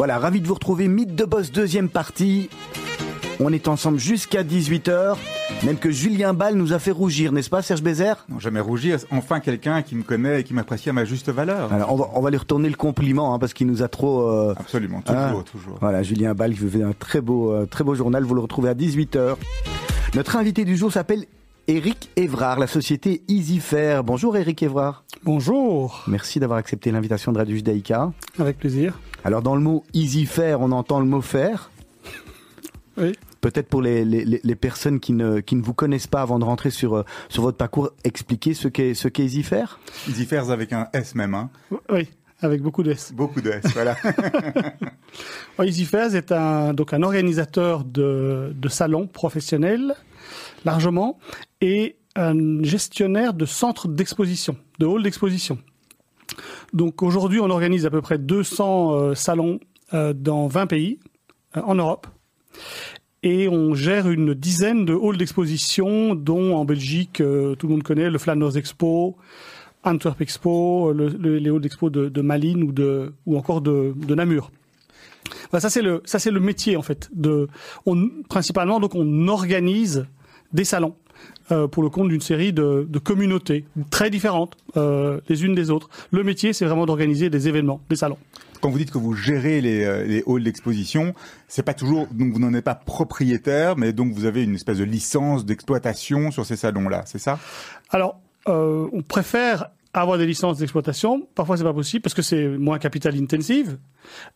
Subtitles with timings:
[0.00, 0.88] Voilà, ravi de vous retrouver.
[0.88, 2.48] Mythe de Boss, deuxième partie.
[3.38, 5.18] On est ensemble jusqu'à 18h.
[5.62, 8.24] Même que Julien Ball nous a fait rougir, n'est-ce pas, Serge Bézère?
[8.30, 8.96] Non, jamais rougir.
[9.10, 11.70] Enfin, quelqu'un qui me connaît et qui m'apprécie à ma juste valeur.
[11.70, 14.22] Alors, on va, on va lui retourner le compliment, hein, parce qu'il nous a trop...
[14.26, 15.44] euh, Absolument, toujours, hein.
[15.52, 15.76] toujours.
[15.82, 18.24] Voilà, Julien Ball qui fait un très beau, euh, très beau journal.
[18.24, 19.34] Vous le retrouvez à 18h.
[20.14, 21.26] Notre invité du jour s'appelle
[21.74, 24.02] Eric Évrard, la société EasyFair.
[24.02, 25.04] Bonjour Eric Évrard.
[25.22, 28.10] Bonjour, Merci d'avoir accepté l'invitation de Radio Judaïka.
[28.40, 28.98] avec plaisir.
[29.22, 31.70] Alors dans le mot EasyFair, on entend le mot faire.
[32.96, 33.12] Oui.
[33.40, 36.44] Peut-être pour les, les, les- personnes qui ne, qui ne vous connaissent pas avant de
[36.44, 39.78] rentrer sur, euh, sur votre parcours, expliquer ce qu'est ce qu'est EasyFair.
[40.08, 41.50] Easy Fairs avec un S même, hein.
[41.88, 42.08] Oui,
[42.40, 43.12] avec beaucoup de S.
[43.14, 43.94] Beaucoup de S, voilà.
[45.58, 49.94] Ouais, EasyFairs est un, donc un organisateur de, de salons professionnels,
[50.64, 51.18] largement,
[51.60, 55.58] et un gestionnaire de centres d'exposition, de halls d'exposition.
[56.72, 59.60] Donc aujourd'hui, on organise à peu près 200 euh, salons
[59.94, 60.98] euh, dans 20 pays
[61.56, 62.06] euh, en Europe.
[63.22, 67.22] Et on gère une dizaine de halls d'exposition, dont en Belgique, tout
[67.66, 69.16] le monde connaît le Flanders Expo,
[69.84, 74.50] Antwerp Expo, le, le- les halls d'expo de, Malines ou, de, ou encore de, Namur.
[75.52, 77.10] Ça c'est le ça c'est le métier en fait.
[77.12, 77.48] De,
[78.30, 80.06] principalement donc on organise
[80.52, 80.94] des salons
[81.52, 85.70] euh, pour le compte d'une série de, de communautés très différentes euh, les unes des
[85.70, 85.88] autres.
[86.10, 88.18] Le métier c'est vraiment d'organiser des événements, des salons.
[88.60, 91.14] Quand vous dites que vous gérez les, euh, les halls d'exposition,
[91.48, 94.78] c'est pas toujours, donc vous n'en êtes pas propriétaire, mais donc vous avez une espèce
[94.78, 97.38] de licence d'exploitation sur ces salons-là, c'est ça?
[97.88, 101.26] Alors, euh, on préfère avoir des licences d'exploitation.
[101.34, 103.78] Parfois, c'est pas possible parce que c'est moins capital intensive.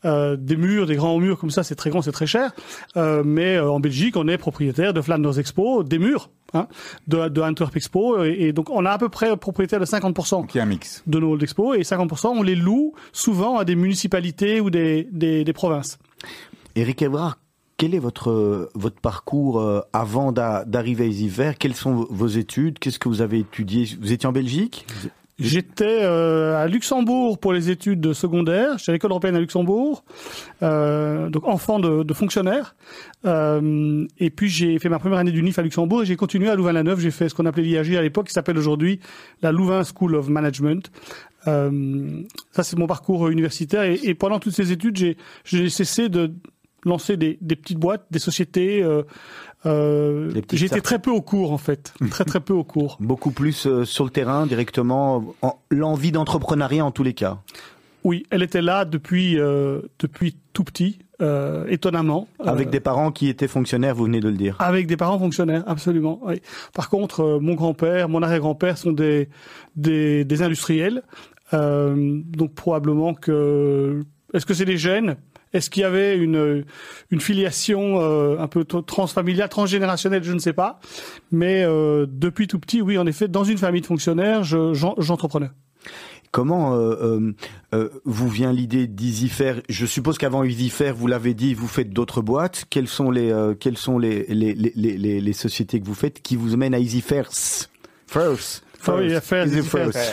[0.05, 2.53] Euh, des murs, des grands murs comme ça, c'est très grand, c'est très cher.
[2.97, 6.67] Euh, mais euh, en Belgique, on est propriétaire de Flanders Expo, des murs, hein,
[7.07, 10.31] de, de Antwerp Expo, et, et donc on a à peu près propriétaire de 50%
[10.31, 11.03] Donc il y a un mix.
[11.07, 15.45] de nos d'expo et 50% on les loue souvent à des municipalités ou des, des,
[15.45, 15.99] des provinces.
[16.75, 17.39] Eric Évrard,
[17.77, 22.79] quel est votre, votre parcours avant d'a- d'arriver à EasyFair Quelles sont vos études?
[22.81, 23.89] Qu'est-ce que vous avez étudié?
[24.01, 24.87] Vous étiez en Belgique?
[25.39, 28.79] J'étais euh, à Luxembourg pour les études de secondaire.
[28.79, 30.05] J'étais à l'école européenne à Luxembourg,
[30.63, 32.77] euh, donc enfant de, de fonctionnaire.
[33.27, 36.55] Euh, et puis j'ai fait ma première année d'UNIF à Luxembourg et j'ai continué à
[36.55, 37.01] Louvain-la-Neuve.
[37.01, 39.01] J'ai fait ce qu'on appelait l'IAG à l'époque, qui s'appelle aujourd'hui
[39.43, 40.93] la Louvain School of Management.
[41.49, 42.23] Euh,
[42.53, 46.33] ça c'est mon parcours universitaire et, et pendant toutes ces études, j'ai cessé de
[46.85, 48.83] lancer des, des petites boîtes, des sociétés.
[48.83, 49.03] Euh,
[49.67, 52.97] euh, j'ai été très peu au cours en fait, très très peu au cours.
[53.01, 57.39] Beaucoup plus euh, sur le terrain, directement, en- l'envie d'entrepreneuriat en tous les cas.
[58.05, 62.29] Oui, elle était là depuis euh, depuis tout petit, euh, étonnamment.
[62.45, 64.57] Avec des parents qui étaient fonctionnaires, vous venez de le dire.
[64.61, 66.21] avec des parents fonctionnaires, absolument.
[66.23, 66.43] Oui.
[66.75, 69.29] Par contre, mon grand-père, mon arrière-grand-père sont des
[69.77, 71.03] des, des industriels,
[71.53, 74.03] donc probablement que
[74.35, 75.17] est-ce que c'est des gènes
[75.55, 76.65] Est-ce qu'il y avait une
[77.11, 80.81] une filiation euh, un peu transfamiliale, transgénérationnelle Je ne sais pas.
[81.33, 84.95] Mais euh, depuis tout petit, oui, en effet, dans une famille de fonctionnaires, je- j'en-
[84.99, 85.51] j'entreprenais.
[86.33, 87.33] Comment euh, euh,
[87.75, 92.23] euh, vous vient l'idée d'EasyFair Je suppose qu'avant EasyFair, vous l'avez dit, vous faites d'autres
[92.23, 92.65] boîtes.
[92.71, 96.21] Quelles sont les euh, quelles sont les les, les, les, les- sociétés que vous faites
[96.23, 97.29] qui vous mènent à EasyFair
[98.09, 98.65] First?
[98.87, 99.93] Ah oui, Easy EasyFair.
[99.93, 100.11] first?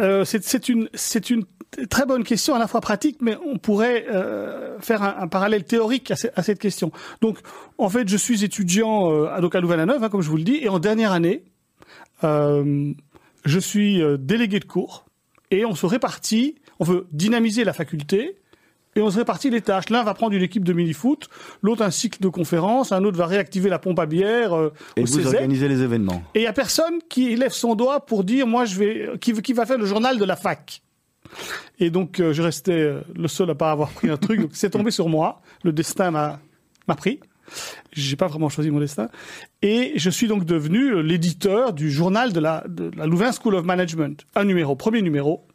[0.00, 0.88] Euh, c'est une,
[1.30, 1.44] une
[1.88, 5.64] très bonne question, à la fois pratique, mais on pourrait euh, faire un, un parallèle
[5.64, 6.92] théorique à, à cette question.
[7.20, 7.38] Donc,
[7.78, 10.44] en fait, je suis étudiant euh, à, donc à Louvain-la-Neuve, hein, comme je vous le
[10.44, 11.44] dis, et en dernière année,
[12.22, 12.92] euh,
[13.44, 15.04] je suis euh, délégué de cours,
[15.50, 18.36] et on se répartit, on veut dynamiser la faculté,
[18.96, 19.90] et on se répartit les tâches.
[19.90, 21.28] L'un va prendre une équipe de mini-foot,
[21.62, 25.02] l'autre un cycle de conférences, un autre va réactiver la pompe à bière euh, Et
[25.02, 26.22] au vous organisez les événements.
[26.34, 29.32] Et il y a personne qui lève son doigt pour dire moi je vais qui,
[29.32, 30.82] qui va faire le journal de la fac.
[31.78, 34.40] Et donc euh, je restais euh, le seul à pas avoir pris un truc.
[34.40, 35.40] Donc c'est tombé sur moi.
[35.62, 36.40] Le destin m'a
[36.86, 37.20] m'a pris.
[37.92, 39.08] J'ai pas vraiment choisi mon destin.
[39.60, 43.64] Et je suis donc devenu l'éditeur du journal de la, de la Louvain School of
[43.64, 44.24] Management.
[44.34, 45.46] Un numéro, premier numéro.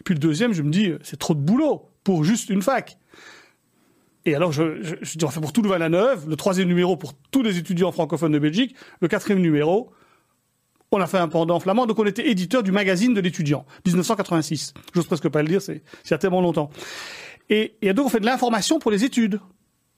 [0.00, 2.98] Et puis le deuxième, je me dis, c'est trop de boulot pour juste une fac.
[4.26, 7.14] Et alors, je, je, je dis, on fait pour tout Louvain-la-Neuve, le troisième numéro pour
[7.32, 9.90] tous les étudiants francophones de Belgique, le quatrième numéro,
[10.92, 14.72] on a fait un pendant flamand, donc on était éditeur du magazine de l'étudiant, 1986.
[14.94, 16.70] J'ose presque pas le dire, c'est il y a tellement longtemps.
[17.50, 19.40] Et, donc on fait de l'information pour les études.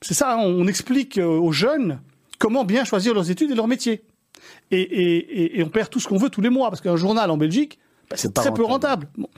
[0.00, 2.00] C'est ça, hein, on explique euh, aux jeunes
[2.38, 4.02] comment bien choisir leurs études et leur métier.
[4.70, 7.78] Et on perd tout ce qu'on veut tous les mois, parce qu'un journal en Belgique,
[8.10, 9.08] bah, c'est très peu rentable.
[9.16, 9.28] Bon.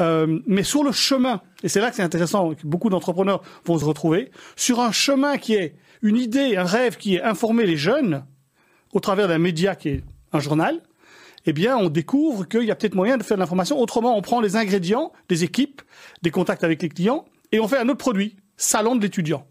[0.00, 3.84] Euh, mais sur le chemin, et c'est là que c'est intéressant, beaucoup d'entrepreneurs vont se
[3.84, 8.24] retrouver, sur un chemin qui est une idée, un rêve qui est informer les jeunes,
[8.92, 10.80] au travers d'un média qui est un journal,
[11.46, 13.78] eh bien, on découvre qu'il y a peut-être moyen de faire de l'information.
[13.78, 15.82] Autrement, on prend les ingrédients des équipes,
[16.22, 19.46] des contacts avec les clients, Et on fait un autre produit, salon de l'étudiant,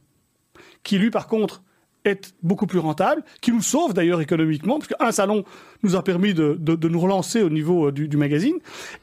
[0.81, 1.63] qui lui, par contre,
[2.05, 5.44] est beaucoup plus rentable, qui nous sauve d'ailleurs économiquement, parce qu'un salon
[5.83, 8.55] nous a permis de, de, de nous relancer au niveau euh, du, du magazine.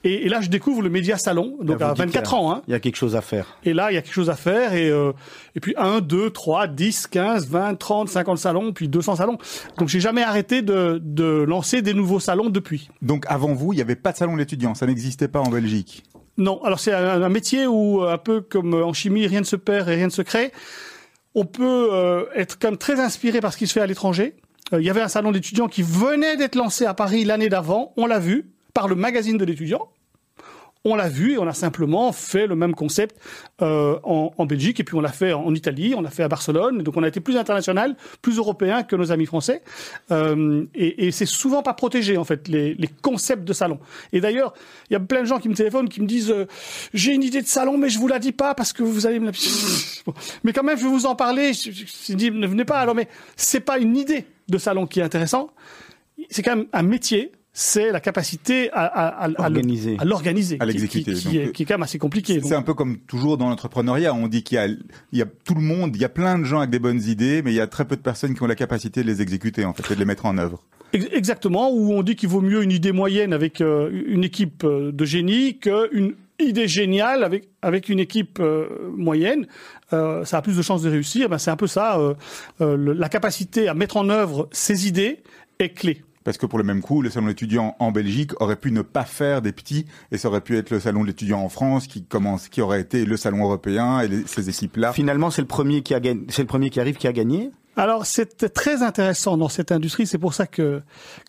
[0.04, 2.52] Et, et, là, je découvre le média salon, donc à 24 ans.
[2.52, 2.62] Hein.
[2.68, 3.58] Il y a quelque chose à faire.
[3.64, 4.74] Et là, il y a quelque chose à faire.
[4.74, 5.12] Et, euh,
[5.54, 9.38] et puis 1, 2, 3, 10, 15, 20, 30, 50 salons, puis 200 salons.
[9.78, 12.90] Donc j'ai jamais arrêté de, de lancer des nouveaux salons depuis.
[13.02, 16.04] Donc avant vous, il n'y avait pas de salon d'étudiants, ça n'existait pas en Belgique
[16.38, 19.56] Non, alors c'est un, un métier où, un peu comme en chimie, rien ne se
[19.56, 20.52] perd et rien ne se crée
[21.34, 24.36] on peut euh, être comme très inspiré par ce qui se fait à l'étranger.
[24.72, 27.92] Euh, il y avait un salon d'étudiants qui venait d'être lancé à Paris l'année d'avant,
[27.96, 29.88] on l'a vu, par le magazine de l'étudiant
[30.84, 33.16] on l'a vu et on a simplement fait le même concept
[33.60, 36.28] euh, en, en, Belgique et puis on l'a fait en Italie, on l'a fait à
[36.28, 36.82] Barcelone.
[36.82, 39.62] Donc on a été plus international, plus européen que nos amis français.
[40.10, 43.78] Euh, et, et c'est souvent pas protégé en fait les, les concepts de salon.
[44.12, 44.54] Et d'ailleurs,
[44.88, 46.46] il y a plein de gens qui me téléphonent, qui me disent euh,
[46.94, 49.20] j'ai une idée de salon, mais je vous la dis pas parce que vous allez
[49.20, 49.32] me la.
[50.44, 51.52] mais quand même, je vais vous en parler.
[51.52, 52.78] Je, je, je dis ne venez pas.
[52.78, 55.50] Alors mais c'est pas une idée de salon qui est intéressant.
[56.30, 59.96] C'est quand même un métier c'est la capacité à, à, à, organiser.
[59.98, 62.40] à l'organiser, à l'exécuter, qui, qui, qui, est, qui, est, quand même assez compliqué.
[62.42, 65.26] C'est un peu comme toujours dans l'entrepreneuriat, on dit qu'il y a, il y a
[65.44, 67.56] tout le monde, il y a plein de gens avec des bonnes idées, mais il
[67.56, 69.92] y a très peu de personnes qui ont la capacité de les exécuter en fait
[69.92, 70.62] et de les mettre en œuvre.
[70.92, 74.90] Exactement, où on dit qu'il vaut mieux une idée moyenne avec euh, une équipe euh,
[74.90, 78.66] de génie qu'une idée géniale avec avec une équipe euh,
[78.96, 79.46] moyenne,
[79.92, 81.28] euh, ça a plus de chances de réussir.
[81.28, 81.98] Ben, c'est un peu ça.
[81.98, 82.14] Euh,
[82.76, 85.22] le, la capacité à mettre en œuvre ces idées
[85.58, 86.02] est clé.
[86.24, 89.04] Parce que pour le même coup, le salon d'étudiants en Belgique aurait pu ne pas
[89.04, 92.04] faire des petits, et ça aurait pu être le salon de l'étudiant en France qui
[92.04, 94.92] commence, qui aurait été le salon européen et les, ces équipes-là.
[94.92, 97.50] Finalement, c'est le premier qui a gagné, c'est le premier qui arrive qui a gagné.
[97.76, 100.82] Alors c'est très intéressant dans cette industrie, c'est pour ça que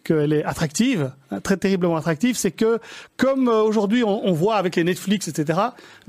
[0.03, 1.13] qu'elle est attractive,
[1.43, 2.79] très terriblement attractive, c'est que
[3.15, 5.59] comme aujourd'hui on, on voit avec les Netflix, etc.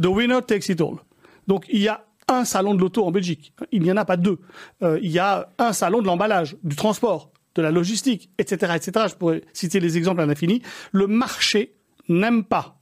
[0.00, 0.96] The winner takes it all.
[1.46, 3.52] Donc il y a un salon de l'auto en Belgique.
[3.72, 4.38] Il n'y en a pas deux.
[4.82, 9.06] Euh, il y a un salon de l'emballage, du transport, de la logistique, etc., etc.
[9.10, 10.62] Je pourrais citer les exemples à l'infini.
[10.92, 11.74] Le marché
[12.08, 12.78] n'aime pas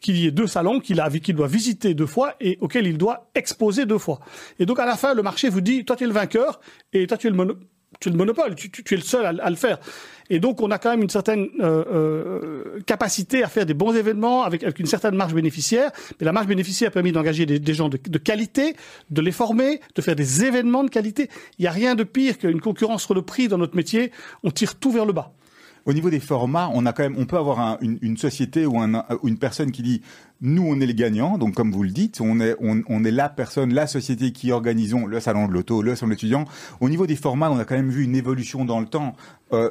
[0.00, 3.30] qu'il y ait deux salons qu'il qu'il doit visiter deux fois et auxquels il doit
[3.34, 4.20] exposer deux fois.
[4.58, 6.60] Et donc à la fin, le marché vous dit, toi tu es le vainqueur
[6.92, 7.36] et toi tu es le,
[8.14, 9.78] monopole, tu, es le seul à, le faire.
[10.30, 13.94] Et donc on a quand même une certaine euh, euh, capacité à faire des bons
[13.94, 15.90] événements avec, une certaine marge bénéficiaire.
[16.20, 18.74] Mais la marge bénéficiaire a permis d'engager des, gens de, qualité,
[19.10, 21.28] de les former, de faire des événements de qualité.
[21.58, 24.12] Il n'y a rien de pire qu'une concurrence sur le prix dans notre métier.
[24.42, 25.32] On tire tout vers le bas.
[25.86, 28.78] Au niveau des formats, on a quand même, on peut avoir un, une, société ou
[28.78, 30.02] un, une personne qui dit
[30.40, 33.28] nous on est les gagnants, donc comme vous le dites, on est on, est la
[33.28, 36.44] personne, la société qui organisons le salon de l'auto, le salon de l'étudiant.
[36.80, 39.14] Au niveau des formats, on a quand même vu une évolution dans le temps.
[39.52, 39.70] Euh,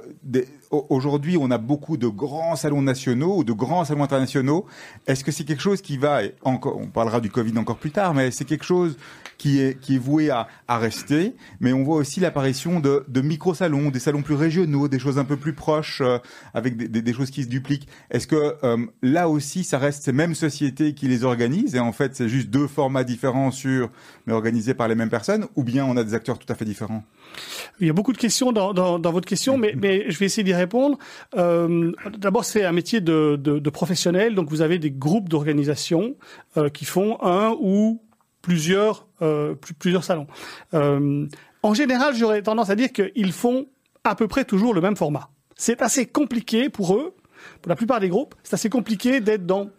[0.69, 4.65] Aujourd'hui, on a beaucoup de grands salons nationaux ou de grands salons internationaux.
[5.05, 8.13] Est-ce que c'est quelque chose qui va, encore, on parlera du Covid encore plus tard,
[8.13, 8.97] mais c'est quelque chose
[9.37, 11.35] qui est, qui est voué à, à rester.
[11.61, 15.23] Mais on voit aussi l'apparition de, de micro-salons, des salons plus régionaux, des choses un
[15.23, 16.17] peu plus proches, euh,
[16.53, 17.87] avec des, des, des, choses qui se dupliquent.
[18.11, 21.91] Est-ce que euh, là aussi, ça reste ces mêmes sociétés qui les organisent et en
[21.91, 23.89] fait, c'est juste deux formats différents sur,
[24.25, 26.65] mais organisés par les mêmes personnes, ou bien on a des acteurs tout à fait
[26.65, 27.03] différents?
[27.79, 29.73] Il y a beaucoup de questions dans, votre question, mais,
[30.09, 30.97] je vais essayer d'y répondre.
[31.37, 36.15] Euh, D'abord, c'est un métier de, de, professionnel, donc vous avez des groupes d'organisation
[36.57, 38.01] euh, qui font un ou
[38.41, 40.27] plusieurs, euh, plusieurs salons.
[40.73, 41.27] Euh,
[41.63, 43.67] en général, j'aurais tendance à dire qu'ils font
[44.03, 45.29] à peu près toujours le même format.
[45.55, 47.13] C'est assez compliqué pour eux
[47.67, 49.69] pour la plupart des groupes, c'est assez compliqué d'être dans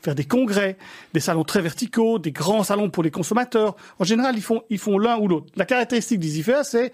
[0.00, 0.78] faire des congrès,
[1.12, 3.76] des salons très verticaux, des grands salons pour les consommateurs.
[3.98, 5.48] En général, ils font ils font l'un ou l'autre.
[5.54, 6.92] La caractéristique d'EasyFair, c'est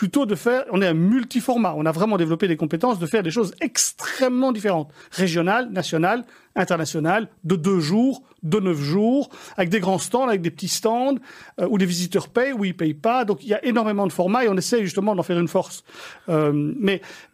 [0.00, 3.22] plutôt de faire, on est un multiformat, on a vraiment développé des compétences de faire
[3.22, 6.24] des choses extrêmement différentes, régionales, nationales,
[6.56, 9.28] internationales, de deux jours, de neuf jours,
[9.58, 11.16] avec des grands stands, avec des petits stands,
[11.60, 13.26] euh, où les visiteurs payent, où ils payent pas.
[13.26, 15.84] Donc il y a énormément de formats et on essaie justement d'en faire une force.
[16.30, 16.72] Euh,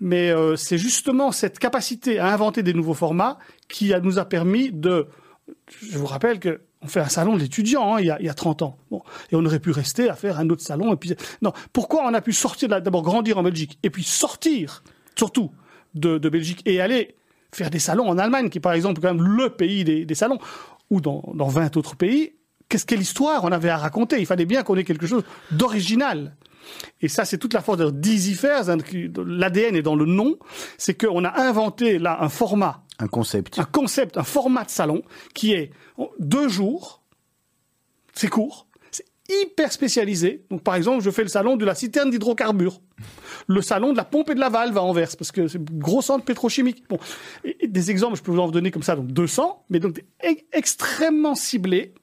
[0.01, 4.73] mais euh, c'est justement cette capacité à inventer des nouveaux formats qui nous a permis
[4.73, 5.07] de,
[5.89, 8.27] je vous rappelle que on fait un salon de l'étudiant hein, il, y a, il
[8.27, 8.79] y a 30 ans.
[8.91, 9.03] Bon.
[9.31, 10.93] Et on aurait pu rester à faire un autre salon.
[10.93, 11.15] Et puis...
[11.43, 14.85] Non, pourquoi on a pu sortir, d'abord grandir en Belgique, et puis sortir,
[15.17, 15.51] surtout,
[15.95, 17.17] de, Belgique, et aller
[17.53, 20.39] faire des salons en Allemagne, qui est par exemple quand même le pays des, salons,
[20.91, 22.35] ou dans, dans 20 autres pays.
[22.69, 24.21] Qu'est-ce quelle histoire on avait à raconter?
[24.21, 26.37] Il fallait bien qu'on ait quelque chose d'original.
[27.01, 28.71] Et ça, c'est toute la force d'Easy Fairs.
[28.71, 28.79] Hein,
[29.25, 30.37] L'ADN est dans le nom.
[30.79, 33.59] C'est qu'on a inventé là un format un concept.
[33.59, 35.03] Un concept, un format de salon
[35.35, 35.71] qui est
[36.19, 37.03] deux jours,
[38.15, 40.45] c'est court, c'est hyper spécialisé.
[40.51, 42.81] Donc par exemple, je fais le salon de la citerne d'hydrocarbures,
[43.47, 45.65] le salon de la pompe et de la valve à Anvers, parce que c'est un
[45.73, 46.85] gros centre pétrochimique.
[46.89, 46.99] Bon,
[47.67, 50.03] des exemples, je peux vous en donner comme ça, donc 200, mais donc
[50.53, 51.95] extrêmement ciblés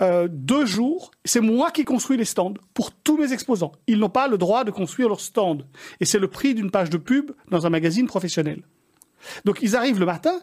[0.00, 3.72] euh, deux jours, c'est moi qui construis les stands pour tous mes exposants.
[3.86, 5.66] Ils n'ont pas le droit de construire leur stand.
[6.00, 8.62] Et c'est le prix d'une page de pub dans un magazine professionnel.
[9.44, 10.40] Donc ils arrivent le matin,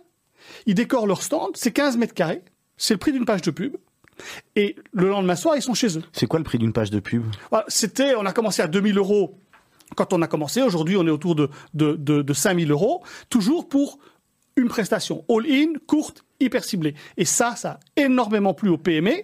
[0.66, 2.44] ils décorent leur stand, c'est 15 mètres carrés,
[2.78, 3.76] c'est le prix d'une page de pub.
[4.58, 6.04] Et le lendemain soir, ils sont chez eux.
[6.12, 7.24] C'est quoi le prix d'une page de pub?
[7.52, 9.40] Voilà, C'était, on a commencé à 2000 euros
[9.96, 10.62] quand on a commencé.
[10.62, 14.00] Aujourd'hui, on est autour de, de, de, de 5000 euros, toujours pour
[14.58, 16.96] une prestation all-in, courte, hyper ciblée.
[17.16, 19.24] Et ça, ça a énormément plu aux PME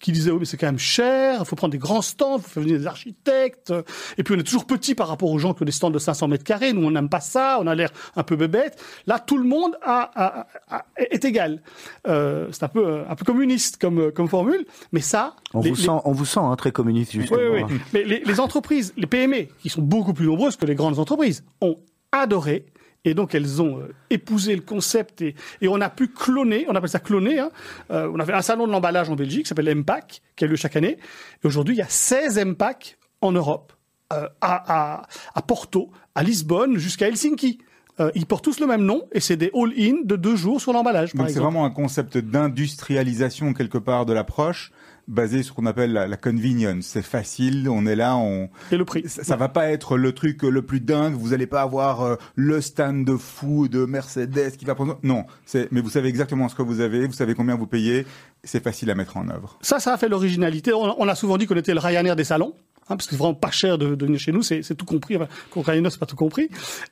[0.00, 2.42] qui disaient, oui, mais c'est quand même cher, il faut prendre des grands stands, il
[2.42, 3.72] faut faire venir des architectes.
[4.16, 5.98] Et puis, on est toujours petit par rapport aux gens qui ont des stands de
[5.98, 6.72] 500 mètres carrés.
[6.72, 8.80] Nous, on n'aime pas ça, on a l'air un peu bébête.
[9.06, 11.62] Là, tout le monde a, a- a- est égal.
[12.06, 15.34] Euh, c'est un peu, un peu communiste comme, comme formule, mais ça...
[15.54, 17.40] on les- vous, les- sent, on vous sent hein, très communiste, justement.
[17.52, 17.78] oui, oui.
[17.92, 21.44] Mais les, les entreprises, les PME, qui sont beaucoup plus nombreuses que les grandes entreprises,
[21.60, 21.76] ont
[22.12, 22.66] adoré.
[23.08, 26.74] Et donc, elles ont euh, épousé le concept et, et on a pu cloner, on
[26.74, 27.38] appelle ça cloner.
[27.38, 27.50] Hein.
[27.90, 30.56] Euh, on avait un salon de l'emballage en Belgique qui s'appelle MPAC, qui a lieu
[30.56, 30.98] chaque année.
[31.42, 33.72] Et aujourd'hui, il y a 16 MPAC en Europe,
[34.12, 35.02] euh, à, à,
[35.34, 37.58] à Porto, à Lisbonne, jusqu'à Helsinki.
[38.00, 40.72] Euh, ils portent tous le même nom et c'est des all-in de deux jours sur
[40.72, 41.14] l'emballage.
[41.14, 44.70] Donc c'est vraiment un concept d'industrialisation quelque part de l'approche
[45.08, 46.84] basé sur ce qu'on appelle la, la convenience.
[46.84, 49.02] C'est facile, on est là, on Et le prix.
[49.08, 51.14] ça, ça va pas être le truc le plus dingue.
[51.14, 54.98] Vous allez pas avoir euh, le stand de fou de Mercedes qui va prendre.
[55.02, 58.06] Non, c'est mais vous savez exactement ce que vous avez, vous savez combien vous payez.
[58.44, 59.58] C'est facile à mettre en œuvre.
[59.62, 60.72] Ça, ça a fait l'originalité.
[60.72, 62.54] On, on a souvent dit qu'on était le Ryanair des salons.
[62.82, 65.16] hein, parce que c'est vraiment pas cher de, de venir chez nous, c'est tout compris.
[65.16, 66.48] Enfin, Ryanair, c'est pas tout compris.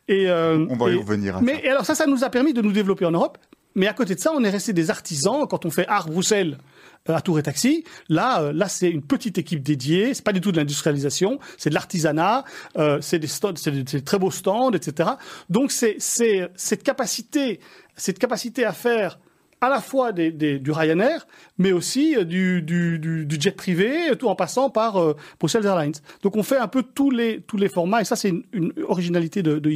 [0.09, 1.61] Et, euh, On va y et- revenir à Mais ça.
[1.65, 3.39] et alors ça, ça nous a permis de nous développer en Europe.
[3.75, 5.47] Mais à côté de ça, on est resté des artisans.
[5.49, 6.57] Quand on fait Art Bruxelles
[7.15, 10.15] à Tour et Taxi, là, euh, là, c'est une petite équipe dédiée.
[10.15, 12.45] C'est pas du tout de l'industrialisation, c'est de l'artisanat.
[12.79, 15.11] Euh, c'est des stands, c'est des, très beaux stands, etc.
[15.51, 17.61] Donc c'est c'est cette capacité,
[17.97, 19.19] cette capacité à faire
[19.61, 21.27] à la fois des, des- du Ryanair,
[21.59, 25.95] mais aussi euh, du, du, du, jet privé, tout en passant par euh, Brussels Airlines.
[26.23, 29.43] Donc on fait un peu tous les, tous les formats, et ça c'est une, originalité
[29.43, 29.71] de, de.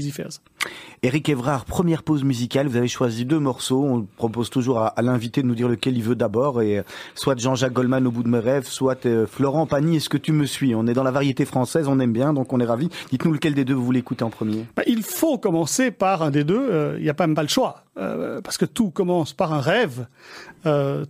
[1.03, 2.69] Eric Evrard, première pause musicale.
[2.69, 3.85] Vous avez choisi deux morceaux.
[3.85, 6.61] On propose toujours à, à l'invité de nous dire lequel il veut d'abord.
[6.61, 6.83] Et euh,
[7.15, 9.97] soit Jean-Jacques Goldman au bout de mes rêves, soit euh, Florent Pagny.
[9.97, 10.75] Est-ce que tu me suis?
[10.75, 12.91] On est dans la variété française, on aime bien, donc on est ravis.
[13.11, 14.67] Dites-nous lequel des deux vous voulez écouter en premier.
[14.77, 17.43] Ben, il faut commencer par un des deux, euh, il n'y a pas même pas
[17.43, 20.07] le choix, euh, parce que tout commence par un rêve,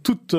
[0.05, 0.37] toute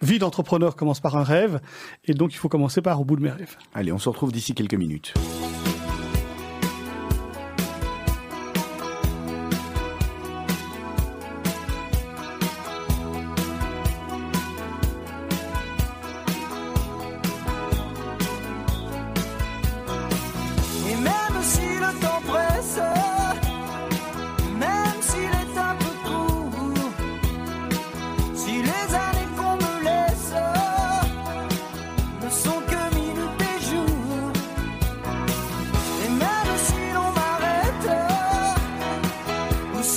[0.00, 1.60] vie d'entrepreneur commence par un rêve,
[2.06, 3.56] et donc il faut commencer par au bout de mes rêves.
[3.74, 5.12] Allez, on se retrouve d'ici quelques minutes.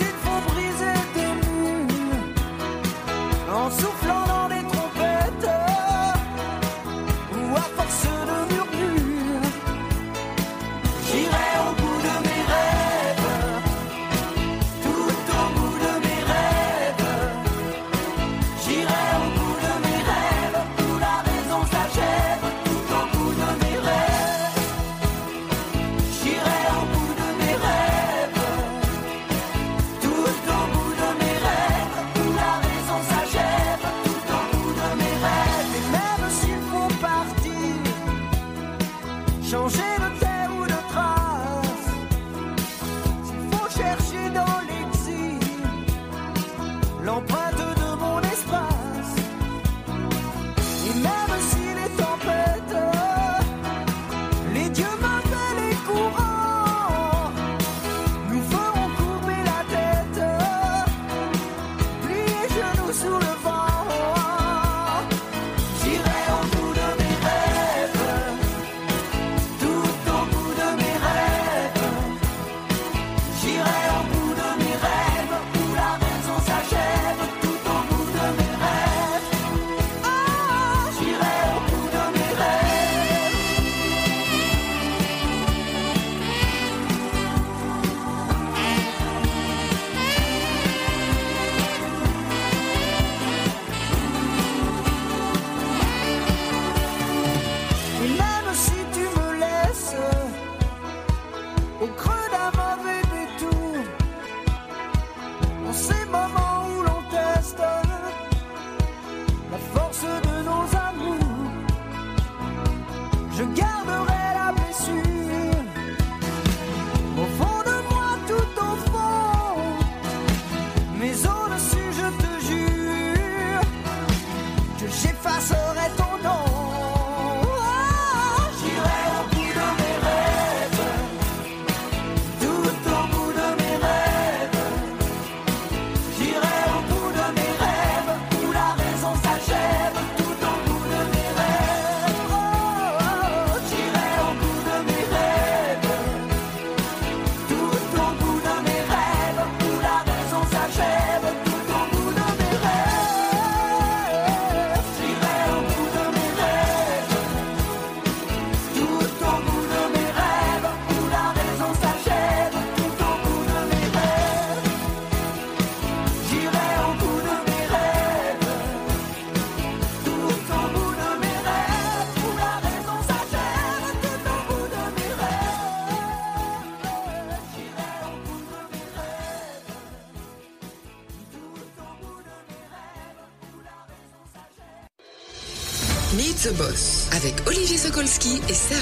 [0.02, 0.23] Ou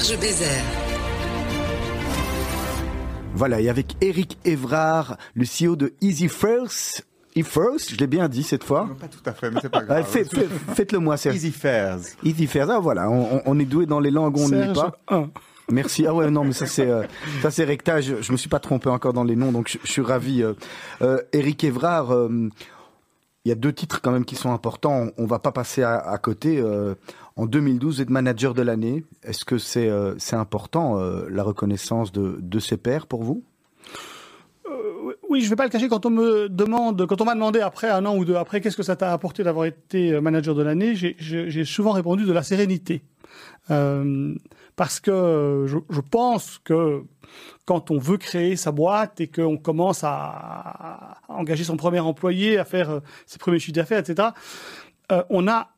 [0.02, 0.64] Serge Bézère.
[3.34, 7.06] Voilà, et avec Eric Evrard, le CEO de Easy First.
[7.36, 8.88] Easy First, je l'ai bien dit cette fois.
[9.00, 10.04] Pas tout à fait, mais c'est pas grave.
[10.04, 11.36] fait- fait- Faites-le moi, Serge.
[11.36, 11.98] Easy Fairs.
[12.24, 14.98] Easy First, ah voilà, on, est doué dans les langues, on n'y est Serge pas.
[15.08, 15.28] 1.
[15.70, 16.04] Merci.
[16.06, 17.04] Ah ouais, non, mais ça c'est euh,
[17.40, 18.16] ça c'est rectage.
[18.20, 20.42] Je me suis pas trompé encore dans les noms, donc je, je suis ravi.
[20.42, 20.54] Euh,
[21.02, 22.48] euh, Eric Evrard, euh,
[23.44, 25.12] il y a deux titres quand même qui sont importants.
[25.16, 26.62] On, on va pas passer à, à côté.
[27.38, 29.04] Euh, en 2012, vous manager de l'année.
[29.22, 33.42] Est-ce que c'est euh, important euh, la reconnaissance de ses pairs pour vous?
[35.32, 35.88] Oui, je vais pas le cacher.
[35.88, 38.76] Quand on me demande, quand on m'a demandé après un an ou deux après, qu'est-ce
[38.76, 42.42] que ça t'a apporté d'avoir été euh, manager de l'année, j'ai- souvent répondu de la
[42.42, 43.02] sérénité,
[43.70, 44.34] Euh,
[44.76, 47.04] parce que euh, je, pense que
[47.64, 52.66] quand on veut créer sa boîte et qu'on commence à, engager son premier employé, à
[52.66, 54.28] faire euh, ses premiers chiffres d'affaires, etc.,
[55.12, 55.70] euh, on a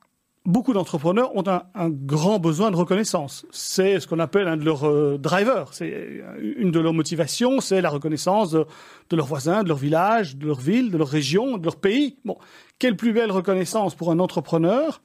[0.44, 3.46] beaucoup d'entrepreneurs ont un, grand besoin de reconnaissance.
[3.50, 5.72] C'est ce qu'on appelle un de leurs euh, drivers.
[5.72, 8.66] C'est euh, une de leurs motivations, c'est la reconnaissance de,
[9.11, 12.18] de leurs voisins, de leur village, de leur ville, de leur région, de leur pays.
[12.24, 12.37] Bon,
[12.78, 15.00] quelle plus belle reconnaissance pour un entrepreneur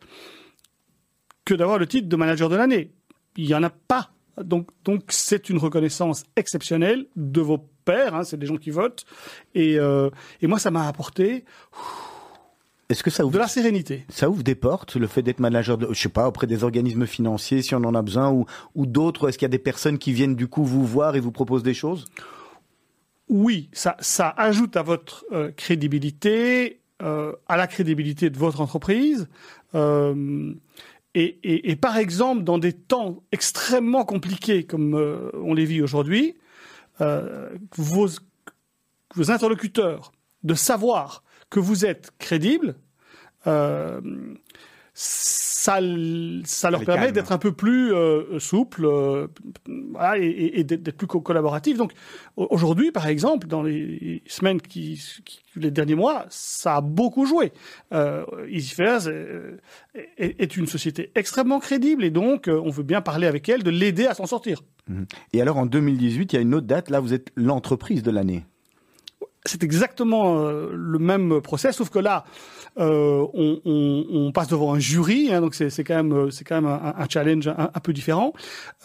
[1.45, 2.91] que d'avoir le titre de manager de l'année?
[3.37, 4.11] Il n'y en a pas.
[4.43, 9.05] Donc, donc c'est une reconnaissance exceptionnelle de vos pairs, hein, c'est des gens qui votent.
[9.53, 10.09] Et, euh,
[10.41, 11.45] et moi, ça m'a apporté
[12.89, 14.05] Est-ce que ça de ouvre la sérénité.
[14.09, 17.05] ça ouvre des portes, le fait d'être manager, de, je sais pas, auprès des organismes
[17.05, 19.29] financiers, si on en a besoin, ou, ou d'autres?
[19.29, 21.61] Est-ce qu'il y a des personnes qui viennent du coup vous voir et vous proposent
[21.63, 22.05] des choses?
[23.29, 29.27] Oui, ça, ça ajoute à votre euh, crédibilité, euh, à la crédibilité de votre entreprise.
[29.75, 30.51] Euh,
[31.13, 34.95] et, et- et par exemple, dans des temps extrêmement compliqués comme
[35.35, 36.35] on les vit aujourd'hui,
[37.77, 38.07] vos,
[39.15, 40.11] vos interlocuteurs
[40.43, 42.75] de savoir que vous êtes crédible,
[43.47, 44.01] euh,
[45.01, 49.27] ça, leur permet d'être un peu plus euh, souple euh,
[49.91, 51.77] voilà, et, et- et d'être plus co- collaboratif.
[51.77, 51.93] Donc
[52.35, 57.25] au- aujourd'hui, par exemple, dans les semaines qui, qui- les derniers mois, ça a beaucoup
[57.25, 57.51] joué.
[57.93, 63.47] Euh, EasyFairs est, est une société extrêmement crédible et donc on veut bien parler avec
[63.49, 64.63] elle de l'aider à s'en sortir.
[65.33, 68.11] Et alors en 2018, il y a une autre date, là vous êtes l'entreprise de
[68.11, 68.45] l'année.
[69.49, 72.23] C'est exactement euh, le même process, sauf que là,
[72.77, 77.09] euh, on, passe devant un jury, hein, donc c'est quand même, c'est quand même un,
[77.09, 78.33] challenge un, peu différent.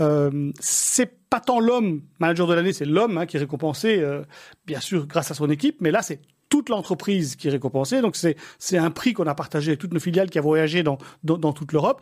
[0.01, 4.23] Euh, c'est pas tant l'homme manager de l'année, c'est l'homme hein, qui est récompensé, euh,
[4.67, 8.01] bien sûr grâce à son équipe, mais là c'est toute l'entreprise qui est récompensée.
[8.01, 10.83] Donc c'est c'est un prix qu'on a partagé avec toutes nos filiales qui a voyagé
[10.83, 12.01] dans dans, toute l'Europe.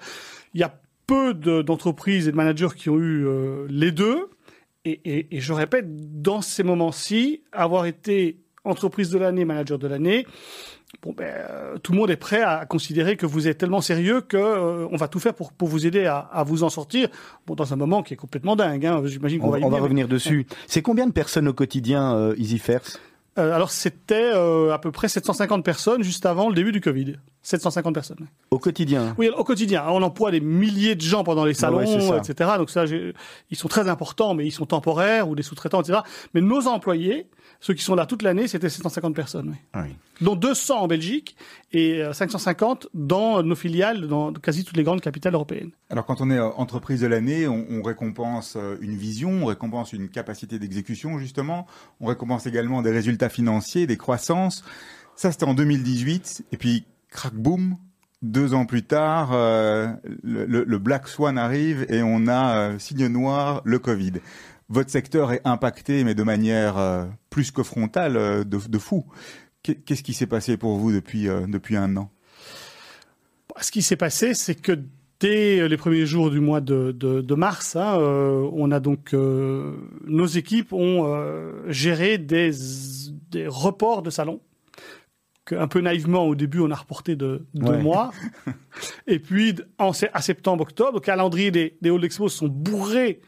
[0.54, 3.26] Il y a peu de- d'entreprises et de managers qui ont eu
[3.68, 4.30] les deux.
[4.84, 5.86] Et je répète,
[6.22, 10.26] dans ces moments-ci, avoir été entreprise de l'année, manager de l'année,
[11.02, 14.20] bon ben, euh, tout le monde est prêt à considérer que vous êtes tellement sérieux
[14.20, 17.08] que euh, on va tout faire pour, pour vous aider à, à vous en sortir.
[17.46, 18.86] Bon, dans un moment qui est complètement dingue.
[18.86, 20.46] Hein, J'imagine qu'on On, va y on va mais- revenir dessus.
[20.66, 22.82] C'est combien de personnes au quotidien, euh, EasyFairs
[23.38, 27.16] Euh, alors c'était euh, à peu près 750 personnes juste avant le début du Covid.
[27.40, 28.26] 750 personnes.
[28.50, 29.14] Au quotidien?
[29.18, 29.84] Oui, au quotidien.
[29.88, 32.18] On emploie des milliers de gens pendant les salons, ouais, c'est ça.
[32.18, 32.50] etc.
[32.58, 32.84] Donc ça,
[33.50, 36.00] ils sont très importants, mais ils sont temporaires ou des sous-traitants, etc.
[36.34, 37.26] Mais nos employés,
[37.64, 39.56] ceux qui sont là toute l'année, c'était 750 personnes, oui.
[39.72, 39.94] Ah oui.
[40.20, 41.36] dont 200 en Belgique
[41.72, 45.70] et euh, 550 dans nos filiales, dans quasi toutes les grandes capitales européennes.
[45.88, 49.46] Alors quand on est euh, entreprise de l'année, on, on récompense euh, une vision, on
[49.46, 51.66] récompense une capacité d'exécution justement,
[52.00, 54.64] on récompense également des résultats financiers, des croissances.
[55.14, 57.76] Ça c'était en 2018 et puis crack boom,
[58.22, 59.88] deux ans plus tard, euh,
[60.22, 64.12] le, le- le Black Swan arrive et on a euh, signe noir, le Covid.
[64.72, 69.04] Votre secteur est impacté, mais de manière euh, plus que frontale, euh, de, de fou.
[69.62, 72.10] Qu'est- Qu'est-ce qui s'est passé pour vous depuis, euh, depuis un an?
[73.60, 74.72] Ce qui s'est passé, c'est que
[75.20, 80.26] dès les premiers jours du mois de, de- de mars, hein, on a donc nos
[80.26, 81.06] équipes ont
[81.68, 82.50] géré des,
[83.30, 84.40] des reports de salon.
[85.44, 87.82] Que, un peu naïvement, au début, on a reporté de deux Ouais.
[87.82, 88.10] mois.
[89.06, 93.20] Et puis, en, à septembre-octobre, le calendrier des, des halls expo sont bourrés.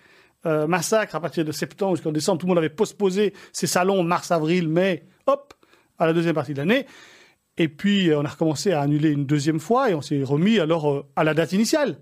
[0.47, 2.39] Euh, massacre à partir de septembre jusqu'en décembre.
[2.39, 5.55] Tout le monde avait postposé ses salons mars, avril, mai, hop,
[5.99, 6.85] à la deuxième partie de l'année.
[7.57, 10.59] Et puis, euh, on a recommencé à annuler une deuxième fois et on s'est remis
[10.59, 11.99] alors euh, à la date initiale.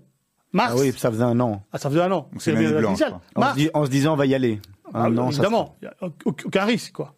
[0.51, 0.73] Mars.
[0.75, 1.63] Ah oui, ça faisait un an.
[1.71, 2.29] Ah, ça faisait un an.
[2.37, 3.19] C'est la date blanche, initiale.
[3.35, 4.59] En se, en se disant, on va y aller.
[4.93, 5.93] Ah, Un an, ça évidemment, il a
[6.25, 7.15] aucun risque, quoi.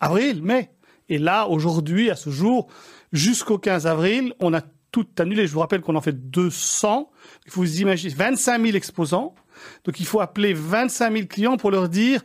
[0.00, 0.70] Avril, mai.
[1.08, 2.68] Et là, aujourd'hui, à ce jour,
[3.12, 4.60] jusqu'au 15 avril, on a
[4.92, 5.46] tout annulé.
[5.46, 7.10] Je vous rappelle qu'on en fait 200.
[7.46, 9.34] Il faut vous imaginer 25 000 exposants.
[9.84, 12.22] Donc, il faut appeler 25 000 clients pour leur dire,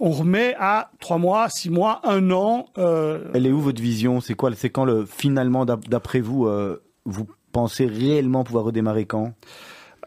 [0.00, 2.66] on remet à 3 mois, 6 mois, 1 an.
[2.78, 4.20] euh, Elle est où votre vision?
[4.20, 9.04] C'est quoi C'est quand le finalement, d'ap- d'après vous, euh, vous pensez réellement pouvoir redémarrer
[9.06, 9.32] quand?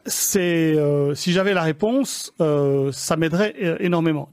[0.06, 2.34] C'est euh, si j'avais la réponse,
[2.91, 4.30] ça m'aiderait énormément.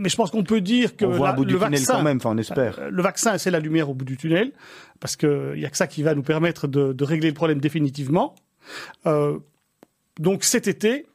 [0.00, 1.72] Mais je pense qu'on peut dire que On voit la- un bout du le tunnel
[1.72, 2.78] vaccin, quand même, enfin on espère.
[2.90, 4.52] Le vaccin, c'est la lumière au bout du tunnel,
[5.00, 7.60] parce qu'il n'y a que ça qui va nous permettre de, de régler le problème
[7.60, 8.34] définitivement.
[9.06, 9.38] Euh,
[10.18, 11.06] donc cet été,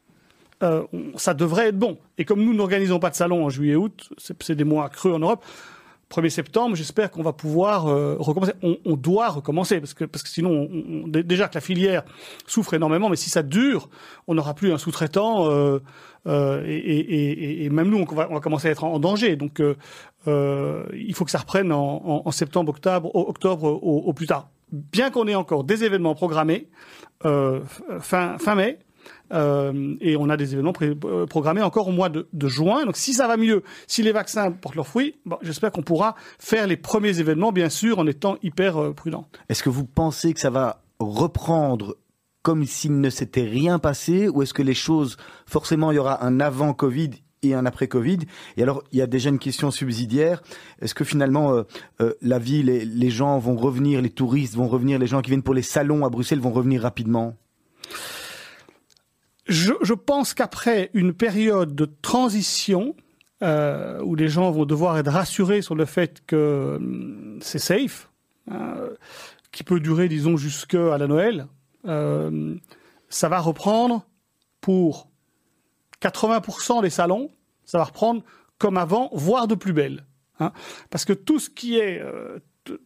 [0.63, 0.83] euh,
[1.15, 1.97] ça devrait être bon.
[2.17, 5.19] Et comme nous n'organisons pas de salon en juillet-août, c'est c'est des mois creux en
[5.19, 5.43] Europe,
[6.09, 8.53] 1er septembre, j'espère qu'on va pouvoir euh, recommencer.
[8.61, 12.03] On, doit recommencer, parce que, parce que sinon, on- on- dé- déjà que la filière
[12.45, 13.89] souffre énormément, mais si ça dure,
[14.27, 15.79] on n'aura plus un sous-traitant, euh,
[16.67, 19.35] et, même nous, on va, commencer à être en, danger.
[19.35, 19.59] Donc,
[20.27, 24.49] il faut que ça reprenne en, septembre, octobre, octobre au, au plus tard.
[24.71, 26.69] Bien qu'on ait encore des événements programmés
[27.23, 28.77] fin, fin mai,
[29.31, 32.85] euh, et on a des événements euh, programmés encore au mois de, juin.
[32.85, 36.67] Donc si ça va mieux, si les vaccins portent leurs fruits, j'espère qu'on pourra faire
[36.67, 39.27] les premiers événements, bien sûr, en étant hyper euh, prudent.
[39.49, 41.97] Est-ce que vous pensez que ça va reprendre
[42.41, 46.25] comme s'il ne s'était rien passé ou est-ce que les choses, forcément, il y aura
[46.25, 48.19] un avant Covid et un après Covid?
[48.57, 50.43] Et alors, il y a déjà une question subsidiaire.
[50.81, 51.63] Est-ce que finalement,
[52.21, 55.41] la ville, les, les gens vont revenir, les touristes vont revenir, les gens qui viennent
[55.41, 57.37] pour les salons à Bruxelles vont revenir rapidement?
[59.45, 62.95] Je, je pense qu'après une période de transition,
[63.41, 68.09] euh, où les gens vont devoir être rassurés sur le fait que hum, c'est safe,
[68.49, 68.75] hein,
[69.51, 71.47] qui peut durer, disons, jusqu'à la Noël,
[71.85, 72.55] euh,
[73.09, 74.05] ça va reprendre
[74.61, 75.09] pour
[76.01, 77.29] 80% des salons,
[77.65, 78.23] ça va reprendre
[78.57, 80.05] comme avant, voire de plus belle.
[80.39, 80.53] hein.
[80.89, 82.39] Parce que tout ce qui est, euh,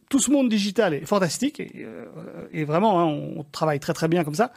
[0.08, 2.04] tout ce monde digital est fantastique et, euh,
[2.52, 4.52] et vraiment, hein, on travaille très très bien comme ça.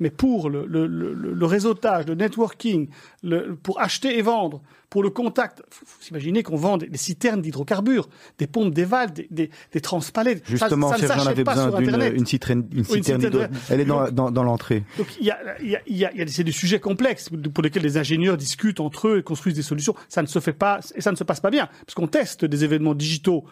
[0.00, 2.88] Mais pour le, le, le, le réseautage, le networking,
[3.22, 6.98] le, pour acheter et vendre, pour le contact, faut, faut s'imaginer qu'on vend des, des
[6.98, 10.44] citernes d'hydrocarbures, des pompes d'éval, des, des, des transpalettes.
[10.44, 13.46] Ça- Justement, ça, Serge, avais pas besoin d'une une citerne, une Oui, une citerne d'hydro-
[13.70, 14.84] Elle est dans, dans, dans l'entrée.
[14.98, 16.52] Donc il y a, il y a, il y a, il y a- c'est des
[16.52, 19.94] sujets complexes pour lesquels les ingénieurs discutent entre eux et construisent des solutions.
[20.10, 22.44] Ça ne se fait pas et ça ne se passe pas bien parce qu'on teste
[22.44, 23.44] des événements digitaux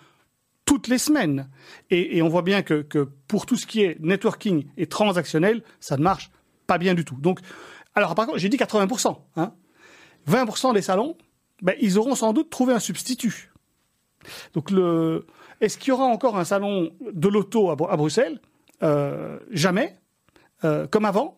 [0.67, 1.49] toutes les semaines
[1.91, 2.83] et, on voit bien que,
[3.29, 6.31] pour tout ce qui est networking et transactionnel, ça ne marche
[6.67, 7.15] pas bien du tout.
[7.17, 7.41] Donc,
[7.95, 9.17] alors par contre, j'ai dit 80%.
[9.37, 9.55] Hein,
[10.29, 11.17] 20% des salons,
[11.63, 13.51] ben, ils auront sans doute trouvé un substitut.
[14.53, 14.71] Donc,
[15.61, 18.41] est-ce qu'il y aura encore un salon de l'auto à, Bru- à Bruxelles?
[18.83, 19.97] Euh, Jamais.
[20.65, 21.37] Euh, comme avant.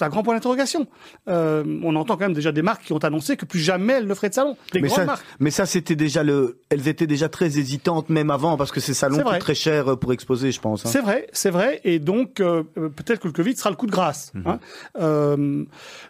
[0.00, 0.86] C'est un grand point d'interrogation.
[1.28, 4.06] Euh, on entend quand même déjà des marques qui ont annoncé que plus jamais elles
[4.06, 4.56] ne feraient de salon.
[4.72, 5.24] Des Mais grandes ça, marques.
[5.38, 6.58] mais ça, c'était déjà le.
[6.70, 9.96] Elles étaient déjà très hésitantes même avant parce que ces salons coûtent très cher euh,
[9.96, 10.84] pour exposer, je pense.
[10.86, 10.88] hein.
[10.90, 13.92] C'est vrai, c'est vrai, et donc euh, peut-être que le Covid sera le coup de
[13.92, 14.32] grâce.
[14.34, 14.42] Mhm.
[14.46, 14.58] hein.
[15.00, 15.64] Euh,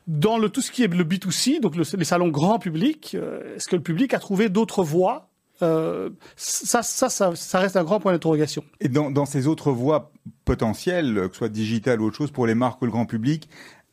[0.06, 3.56] dans le tout ce qui est le B2C, donc le- les salons grand public, euh,
[3.56, 5.26] est-ce que le public a trouvé d'autres voies?
[5.62, 8.64] Euh, ça, ça, ça, ça reste un grand point d'interrogation.
[8.80, 10.10] Et dans, dans ces autres voies
[10.46, 13.48] potentielles, que ce soit digitales ou autre chose, pour les marques ou le grand public,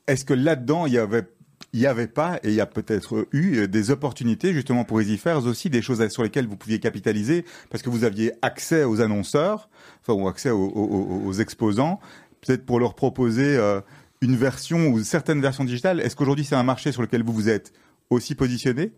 [0.07, 1.27] est-ce que là-dedans, il y avait
[1.73, 5.01] il y avait pas, et il y a peut-être eu euh, des opportunités justement pour
[5.01, 9.01] EasyFairs aussi, des choses sur lesquelles vous pouviez capitaliser, parce que vous aviez accès aux
[9.01, 9.69] annonceurs,
[10.01, 11.99] enfin, ou accès aux, aux- aux exposants,
[12.41, 13.81] peut-être pour leur proposer euh,
[14.21, 15.99] une version ou certaines versions digitales.
[15.99, 17.73] Est-ce qu'aujourd'hui c'est un marché sur lequel vous vous êtes
[18.09, 18.93] aussi positionné?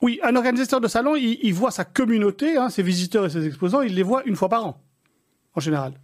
[0.00, 3.46] Oui, un organisateur de salon, il, il voit sa communauté, hein, ses visiteurs et ses
[3.46, 4.80] exposants, il les voit une fois par an,
[5.54, 6.00] en général.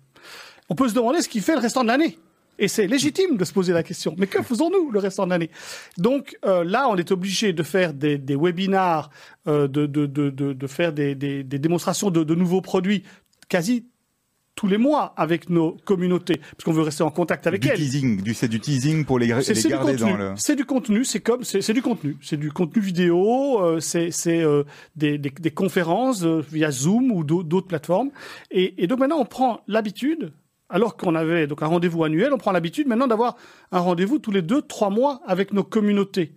[0.69, 2.19] On peut se demander ce qu'il fait le restant de l'année.
[2.63, 4.15] Et c'est légitime de se poser la question.
[4.19, 5.51] Mais que faisons-nous le restant de l'année
[5.99, 9.11] Donc euh, là, on est obligé de faire des, des webinars,
[9.49, 13.03] euh, de, de, de, de, de faire des, des, des démonstrations de, nouveaux produits
[13.49, 13.87] quasi
[14.57, 17.77] tous les mois avec nos communautés, parce qu'on veut rester en contact avec du elles.
[17.79, 20.11] teasing, du, c'est du teasing pour les, les c'est du garder contenu.
[20.11, 20.33] dans le.
[20.37, 21.05] C'est du contenu.
[21.05, 22.17] C'est comme c'est du contenu.
[22.21, 23.63] C'est du contenu vidéo.
[23.65, 24.65] euh, c'est euh,
[24.97, 28.11] des, des, des conférences euh, via Zoom ou d'au- d'autres plateformes.
[28.51, 30.33] Et, et donc maintenant on prend l'habitude.
[30.71, 33.37] Alors qu'on avait donc un rendez-vous annuel, on prend l'habitude maintenant d'avoir
[33.73, 36.33] un rendez-vous tous les deux, trois mois avec nos communautés.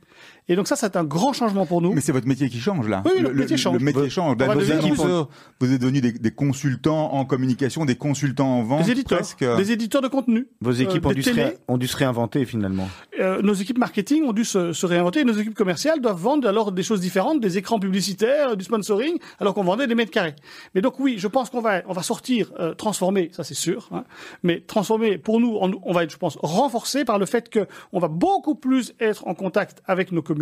[0.50, 1.94] Et donc ça, c'est un grand changement pour nous.
[1.94, 3.02] Mais c'est votre métier qui change là.
[3.06, 3.78] Oui, le métier change.
[3.78, 4.38] Le métier change.
[4.38, 5.30] Là, annonceurs,
[5.60, 8.84] vous êtes devenus des, des consultants en communication, des consultants en vente.
[8.84, 9.46] Des éditeurs, presque.
[9.58, 10.48] des éditeurs de contenu.
[10.62, 12.90] Vos équipes Euh, ont, dû ré- ont dû se réinventer finalement.
[13.20, 15.22] Euh, nos équipes marketing ont dû se, se réinventer.
[15.22, 18.66] Et nos équipes commerciales doivent vendre alors des choses différentes, des écrans publicitaires, euh, du
[18.66, 20.36] sponsoring, alors qu'on vendait des mètres carrés.
[20.76, 23.88] Mais donc oui, je pense qu'on va, on va sortir, euh, transformer, ça c'est sûr.
[23.94, 24.04] hein.
[24.44, 27.66] mais transformer, pour nous, on, on va être, je pense, renforcé par le fait que
[27.94, 30.33] on va beaucoup plus être en contact avec nos communautés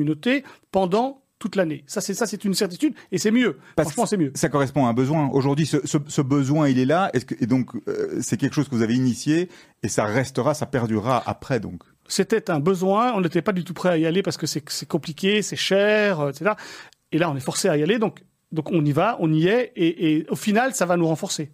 [0.71, 1.83] pendant toute l'année.
[1.87, 3.57] Ça c'est ça c'est une certitude et c'est mieux.
[3.75, 4.31] Parce Franchement, que c'est mieux.
[4.35, 5.29] Ça correspond à un besoin.
[5.29, 7.09] Aujourd'hui, ce, ce, ce besoin, il est là.
[7.13, 9.49] Est-ce que, et donc, euh, c'est quelque chose que vous avez initié
[9.83, 11.81] et ça restera, ça perdurera après, donc?
[12.07, 13.13] C'était un besoin.
[13.13, 15.55] On n'était pas du tout prêt à y aller parce que c'est c'est compliqué, c'est
[15.55, 16.51] cher, euh, etc.
[17.11, 17.97] Et là, on est forcé à y aller.
[17.97, 19.71] Donc, donc on y va, on y est.
[19.75, 21.51] Et, et au final, ça va nous renforcer.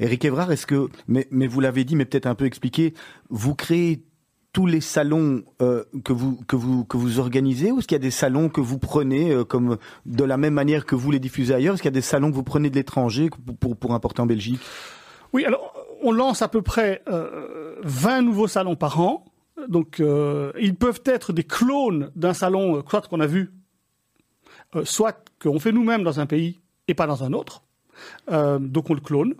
[0.00, 2.94] Eric Evrard, est-ce que, mais, mais vous l'avez dit, mais peut-être un peu expliqué,
[3.30, 4.04] vous créez
[4.52, 8.00] tous les salons euh, que vous que vous que vous organisez ou est-ce qu'il y
[8.00, 11.18] a des salons que vous prenez euh, comme de la même manière que vous les
[11.18, 13.30] diffusez ailleurs Est-ce qu'il y a des salons que vous prenez de l'étranger
[13.60, 14.60] pour, pour importer en Belgique?
[15.32, 19.24] Oui, alors on lance à peu près euh, 20 nouveaux salons par an.
[19.68, 23.52] Donc, euh, ils peuvent être des clones d'un salon, soit qu'on a vu,
[24.84, 27.64] soit qu'on fait nous-mêmes dans un pays et pas dans un autre.
[28.28, 29.34] Donc, on le clone.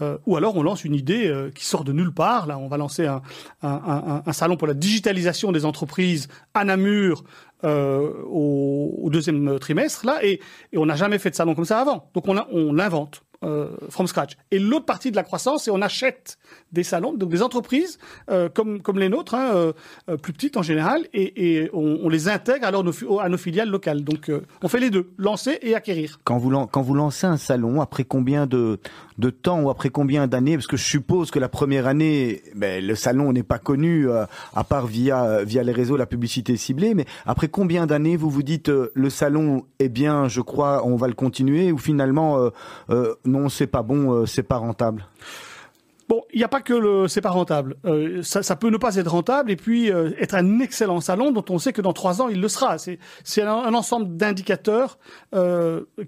[0.00, 2.46] Euh, ou alors on lance une idée euh, qui sort de nulle part.
[2.46, 7.24] Là, on va lancer un, salon pour la digitalisation des entreprises à Namur
[7.64, 10.06] euh, au, deuxième trimestre.
[10.06, 10.40] Là, et,
[10.76, 12.10] on n'a jamais fait de salon comme ça avant.
[12.14, 13.22] Donc on l'invente.
[13.44, 14.32] Euh, from scratch.
[14.50, 16.38] Et l'autre partie de la croissance, c'est on achète
[16.72, 18.00] des salons, donc des entreprises
[18.32, 19.72] euh, comme comme les nôtres, hein, euh,
[20.10, 23.36] euh, plus petites en général, et, et on, on les intègre alors nos, à nos
[23.36, 24.02] filiales locales.
[24.02, 26.18] Donc euh, on fait les deux, lancer et acquérir.
[26.24, 28.80] quand vous quand vous lancez un salon après combien de
[29.18, 32.84] de temps ou après combien d'années Parce que je suppose que la première année, ben,
[32.84, 34.24] le salon n'est pas connu euh,
[34.54, 36.94] à part via via les réseaux, la publicité ciblée.
[36.94, 41.06] Mais après combien d'années vous vous dites le salon est bien, je crois, on va
[41.06, 42.50] le continuer ou finalement
[43.28, 45.06] non c'est pas bon, euh, c'est pas rentable.
[46.08, 47.76] Bon, il n'y a pas que le c'est pas rentable.
[47.84, 51.44] Euh, ça, peut ne pas être rentable et puis euh, être un excellent salon dont
[51.50, 52.76] on sait que dans trois ans il le sera.
[52.78, 54.98] C'est un, ensemble d'indicateurs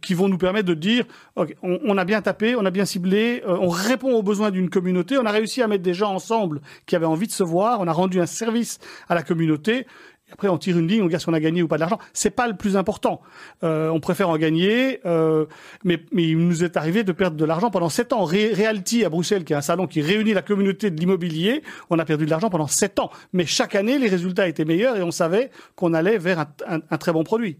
[0.00, 1.04] qui vont nous permettre de dire
[1.36, 5.26] on, a bien tapé, on a bien ciblé, on répond aux besoins d'une communauté, on
[5.26, 7.92] a réussi à mettre des gens ensemble qui avaient envie de se voir, on a
[7.92, 9.86] rendu un service à la communauté.
[10.32, 11.98] Après, on tire une ligne, on regarde si on a gagné ou pas de l'argent.
[12.12, 13.20] C'est pas le plus important.
[13.64, 15.46] Euh, on préfère en gagner, euh,
[15.84, 18.24] mais, il nous est arrivé de perdre de l'argent pendant sept ans.
[18.24, 21.98] Ré- Realty à Bruxelles, qui est un salon qui réunit la communauté de l'immobilier, on
[21.98, 23.10] a perdu de l'argent pendant sept ans.
[23.32, 27.12] Mais chaque année, les résultats étaient meilleurs et on savait qu'on allait vers un très
[27.12, 27.56] bon produit.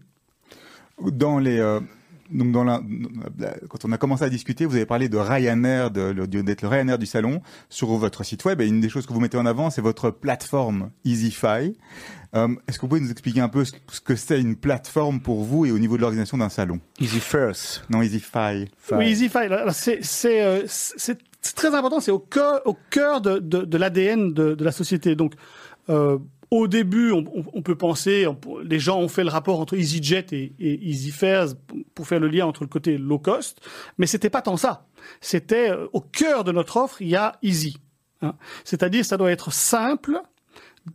[0.99, 1.79] Dans les, euh,
[2.31, 2.81] donc dans la,
[3.69, 6.67] quand on a commencé à discuter, vous avez parlé de Ryanair, de, le- d'être le
[6.67, 8.61] Ryanair du salon sur votre site web.
[8.61, 11.77] Et une des choses que vous mettez en avant, c'est votre plateforme EasyFi.
[12.33, 15.19] Euh, est-ce que vous pouvez nous expliquer un peu ce, ce que c'est une plateforme
[15.19, 16.79] pour vous et au niveau de l'organisation d'un salon?
[16.99, 17.83] Easy first.
[17.89, 18.69] Non, EasyFi.
[18.93, 23.19] Oui, EasyFi, là, c'est c'est euh, c'est c'est très important, c'est au cœur au cœur
[23.19, 25.15] de, de, de l'ADN de, de la société.
[25.15, 25.33] Donc
[25.89, 26.19] euh,
[26.51, 28.27] au début, on, peut penser,
[28.63, 31.55] les gens ont fait le rapport entre EasyJet et, et EasyFares
[31.95, 33.61] pour- faire le lien entre le côté low cost,
[33.97, 34.85] mais c'était pas tant ça.
[35.21, 37.77] C'était euh, au cœur de notre offre, il y a Easy.
[38.21, 38.35] hein.
[38.65, 40.19] C'est-à-dire, ça doit être simple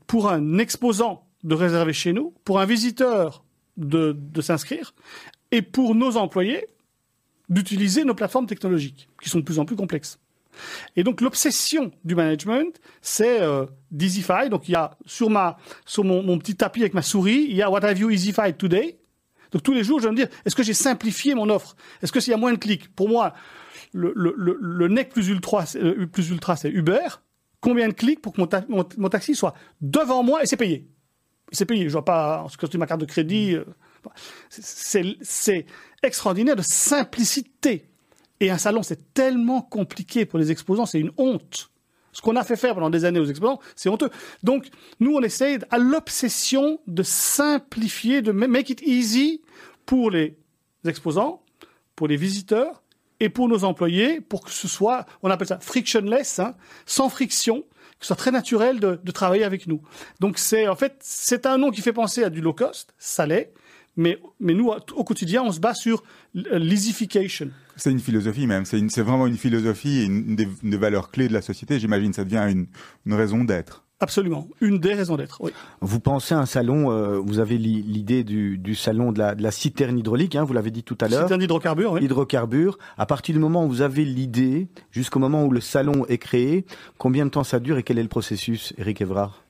[0.07, 3.43] pour un exposant de réserver chez nous, pour un visiteur
[3.79, 4.95] de s'inscrire,
[5.53, 6.67] et pour nos employés
[7.49, 10.19] d'utiliser nos plateformes technologiques, qui sont de plus en plus complexes.
[10.97, 14.49] Et donc l'obsession du management, c'est euh, d'EasyFi.
[14.51, 17.63] Donc il y a sur ma sur mon, petit tapis avec ma souris, il y
[17.63, 18.99] a What have you EasyFi today.
[19.53, 21.77] Donc tous les jours, je vais me dire, est-ce que j'ai simplifié mon offre?
[22.03, 22.95] Est-ce que s'il y a moins de clics?
[22.95, 23.33] Pour moi,
[23.93, 27.07] le, le, le, le nec plus ultra, euh, plus ultra, c'est Uber.
[27.61, 30.89] Combien de clics pour que mon, mon- taxi soit devant moi et c'est payé?
[31.53, 31.85] C'est payé.
[31.85, 33.55] Je vois pas, en ce que ma carte de crédit.
[33.55, 33.65] euh,
[34.51, 35.67] c'est
[36.03, 37.89] extraordinaire de simplicité.
[38.41, 41.71] Et un salon, c'est tellement compliqué pour les exposants, c'est une honte.
[42.13, 44.11] Ce qu'on a fait faire pendant des années aux exposants, c'est honteux.
[44.43, 44.69] Donc,
[45.01, 49.43] nous, on essaye à l'obsession de simplifier, de ma- make it easy
[49.85, 50.37] pour les
[50.87, 51.43] exposants,
[51.95, 52.83] pour les visiteurs
[53.21, 56.55] et pour nos employés, pour que ce soit, on appelle ça frictionless, hein,
[56.87, 57.63] sans friction,
[57.99, 59.81] que ce soit très naturel de, de travailler avec nous.
[60.21, 63.27] Donc, c'est en fait, c'est un nom qui fait penser à du low cost, ça
[63.27, 63.53] l'est,
[63.97, 66.03] Mais, mais nous, au quotidien, on se base sur
[66.35, 67.51] l'easification.
[67.77, 71.29] C'est une philosophie même, c'est vraiment une philosophie et une, des, une des valeurs clés
[71.29, 71.79] de la société.
[71.79, 72.67] J'imagine ça devient une,
[73.05, 73.83] une raison d'être.
[73.99, 74.47] Absolument.
[74.61, 75.53] Une des raisons d'être, oui.
[75.81, 79.35] Vous pensez à un salon, euh, vous avez li- l'idée du, du salon de la,
[79.35, 81.27] de la citerne hydraulique, hein, vous l'avez dit tout à l'heure.
[81.29, 82.05] C'est un hydrocarbure, oui.
[82.05, 82.77] Hydrocarbures.
[82.99, 86.67] À partir du moment où vous avez l'idée, jusqu'au moment où le salon est créé,
[86.99, 89.43] combien de temps ça dure et quel est le processus, Eric Evrard?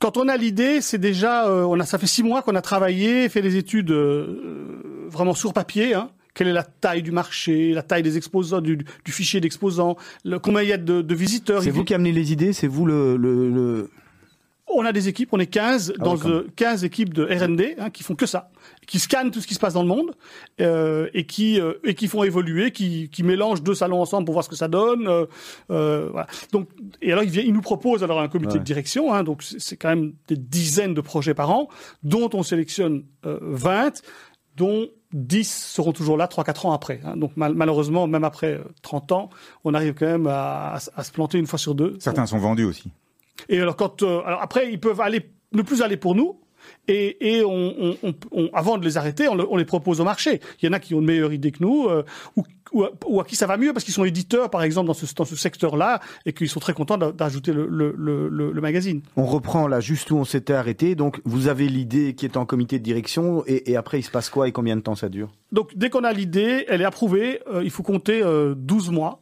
[0.00, 2.62] Quand on a l'idée, c'est déjà, euh, on a, ça fait six mois qu'on a
[2.62, 5.94] travaillé, fait des études euh, vraiment sur papier.
[5.94, 6.08] Hein.
[6.32, 9.96] Quelle est la taille du marché, la taille des exposants, du, du fichier d'exposants,
[10.42, 11.62] combien il y a de, de visiteurs.
[11.62, 13.90] C'est vous qui amenez les idées, c'est vous le, le, le-
[14.74, 16.36] On a des équipes, on est 15 Ah dans oui, quand même.
[16.38, 18.50] euh, 15 équipes de R&D hein, qui font que ça,
[18.86, 20.12] qui scannent tout ce qui se passe dans le monde
[20.60, 24.34] euh, et qui euh, et qui font évoluer, qui, qui mélangent deux salons ensemble pour
[24.34, 25.06] voir ce que ça donne.
[25.08, 25.26] euh,
[25.70, 26.26] euh, voilà.
[26.52, 26.68] Donc
[27.02, 28.58] et alors ils, ils nous proposent alors un comité Ouais.
[28.60, 31.68] de direction, hein, donc c'est quand même des dizaines de projets par an,
[32.02, 34.02] dont on sélectionne euh, 20,
[34.56, 37.00] dont 10 seront toujours là 3-4 ans après.
[37.04, 37.16] hein.
[37.16, 39.30] Donc mal- malheureusement, même après euh, 30 ans,
[39.64, 41.96] on arrive quand même à, à se planter une fois sur deux.
[41.98, 42.90] Certains sont vendus aussi.
[43.48, 46.40] Et alors quand, euh, alors après, ils peuvent aller ne plus aller pour nous.
[46.88, 49.98] Et, et on, on- on- on- avant de les arrêter, on, le- on les propose
[50.00, 50.40] au marché.
[50.60, 52.04] Il y en a qui ont une meilleure idée que nous, euh,
[52.36, 54.86] ou, ou, à, ou à qui ça va mieux parce qu'ils sont éditeurs, par exemple,
[54.86, 58.60] dans ce, dans ce secteur-là, et qu'ils sont très contents d'a- d'ajouter le, le, le,
[58.60, 59.00] magazine.
[59.16, 60.94] On reprend là juste où on s'était arrêté.
[60.94, 64.10] Donc vous avez l'idée qui est en comité de direction et, et après il se
[64.10, 65.30] passe quoi et combien de temps ça dure?
[65.52, 69.20] Donc dès qu'on a l'idée, elle est approuvée, euh, il faut compter euh, 12 mois.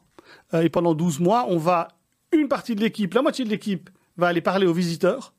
[0.60, 1.88] Et pendant 12 mois, on va,
[2.32, 5.32] une partie de l'équipe, la moitié de l'équipe, va aller parler aux visiteurs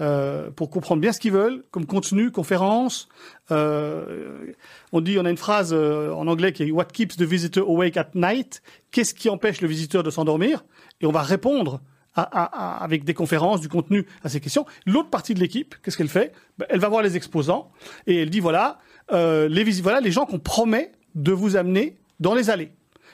[0.00, 3.08] euh, pour comprendre bien ce qu'ils veulent, comme contenu, conférence.
[3.50, 4.52] Euh,
[4.92, 7.68] on dit, on a une phrase euh, en anglais qui est What keeps the visitor
[7.68, 8.62] awake at night?
[8.92, 10.64] Qu'est-ce qui empêche le visiteur de s'endormir?
[11.00, 11.80] Et on va répondre
[12.14, 14.66] avec des conférences, du contenu à ces questions.
[14.84, 16.32] L'autre partie de l'équipe, qu'est-ce qu'elle fait?
[16.58, 17.70] Ben, Elle va voir les exposants
[18.06, 18.78] et elle dit voilà,
[19.12, 22.72] euh, les voilà les gens qu'on promet de vous amener dans les allées.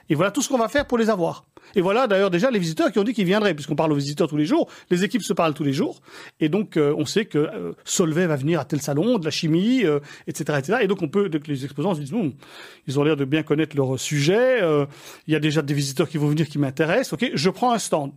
[0.08, 1.44] Et voilà tout ce qu'on va faire pour les avoir.
[1.74, 4.28] Et voilà d'ailleurs déjà les visiteurs qui ont dit qu'ils viendraient, puisqu'on parle aux visiteurs
[4.28, 6.00] tous les jours, les équipes se parlent tous les jours,
[6.40, 9.30] et donc euh, on sait que euh, Solvay va venir à tel salon, de la
[9.30, 10.78] chimie, euh, etc., etc.
[10.82, 12.14] Et donc on peut, donc les exposants se disent,
[12.86, 14.86] ils ont l'air de bien connaître leur sujet, euh,
[15.26, 17.78] il y a déjà des visiteurs qui vont venir qui m'intéressent, ok, je prends un
[17.78, 18.12] stand.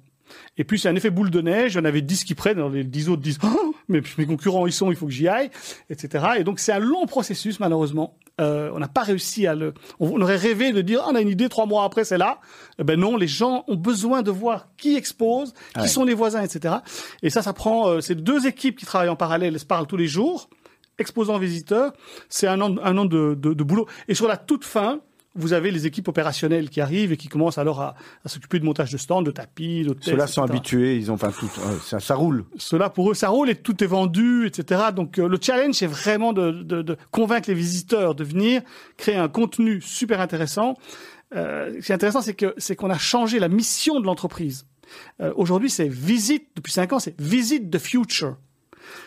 [0.58, 2.62] Et puis c'est un effet boule de neige, il y en avait 10 qui prennent,
[2.72, 5.50] les 10 autres disent oh, mais mes concurrents ils sont, il faut que j'y aille,
[5.90, 6.26] etc.
[6.38, 8.16] Et donc c'est un long processus malheureusement.
[8.40, 9.74] Euh, on n'a pas réussi à le.
[10.00, 12.40] On aurait rêvé de dire Ah, on a une idée trois mois après c'est là.
[12.80, 15.88] Eh ben non, les gens ont besoin de voir qui expose, qui Ouais.
[15.88, 16.76] sont les voisins, etc.
[17.22, 17.90] Et ça, ça prend.
[17.90, 20.50] euh, c'est deux équipes qui travaillent en parallèle, elles se parlent tous les jours.
[20.98, 21.94] Exposants visiteurs,
[22.28, 23.88] c'est un an, un an de, de, de boulot.
[24.10, 25.00] Et sur la toute fin,
[25.36, 28.66] vous avez les équipes opérationnelles qui arrivent et qui commencent alors à, à s'occuper de
[28.66, 30.14] montage de stands, de tapis, d'hôtels.
[30.14, 30.58] Ceux-là sont etc.
[30.58, 32.46] habitués, ils ont enfin tout, euh, ça, ça roule.
[32.58, 34.82] Cela pour eux, ça roule et tout est vendu, etc.
[34.96, 38.62] Donc euh, le challenge, c'est vraiment de, de, de convaincre les visiteurs de venir
[38.98, 40.76] créer un contenu super intéressant.
[41.36, 44.66] Euh, ce qui est intéressant, c'est que c'est qu'on a changé la mission de l'entreprise.
[45.22, 46.48] Euh, Aujourd'hui, c'est visite.
[46.56, 48.38] Depuis cinq ans, c'est visite the future.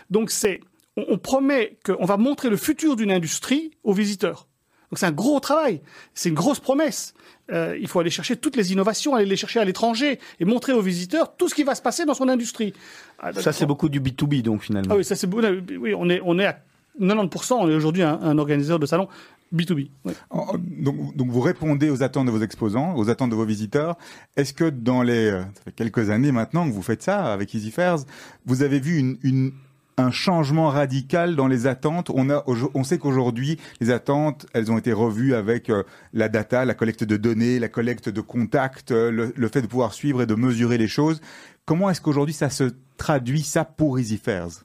[0.09, 0.61] Donc c'est,
[0.97, 4.47] on, on promet qu'on va montrer le futur d'une industrie aux visiteurs.
[4.93, 5.81] Donc c'est un gros travail,
[6.13, 7.15] c'est une grosse promesse.
[7.51, 10.75] Euh, il faut aller chercher toutes les innovations, aller les chercher à l'étranger et montrer
[10.75, 12.75] aux visiteurs tout ce qui va se passer dans son industrie.
[13.19, 14.91] Ah, Ça c'est beaucoup du B2B donc finalement.
[14.93, 15.27] ah oui, ça c'est.
[15.35, 16.59] Oui, on est on est à
[17.01, 17.55] 90%.
[17.55, 19.09] On est aujourd'hui un, un organisateur de salon
[19.55, 19.89] B2B.
[20.05, 20.13] oui.
[20.31, 23.97] En- Donc, donc vous répondez aux attentes de vos exposants, aux attentes de vos visiteurs.
[24.37, 27.55] Est-ce que dans les euh, ça fait quelques années maintenant que vous faites ça avec
[27.55, 27.97] Easy Fairs,
[28.45, 29.53] vous avez vu une, une-
[29.97, 34.79] un changement radical dans les attentes On a on sait qu'aujourd'hui les attentes elles ont
[34.79, 39.33] été revues avec euh, la data, la collecte de données, la collecte de contacts, euh,
[39.35, 41.21] le, fait de pouvoir suivre et de mesurer les choses.
[41.65, 44.65] Comment est-ce qu'aujourd'hui ça se traduit ça pour Easy Fairs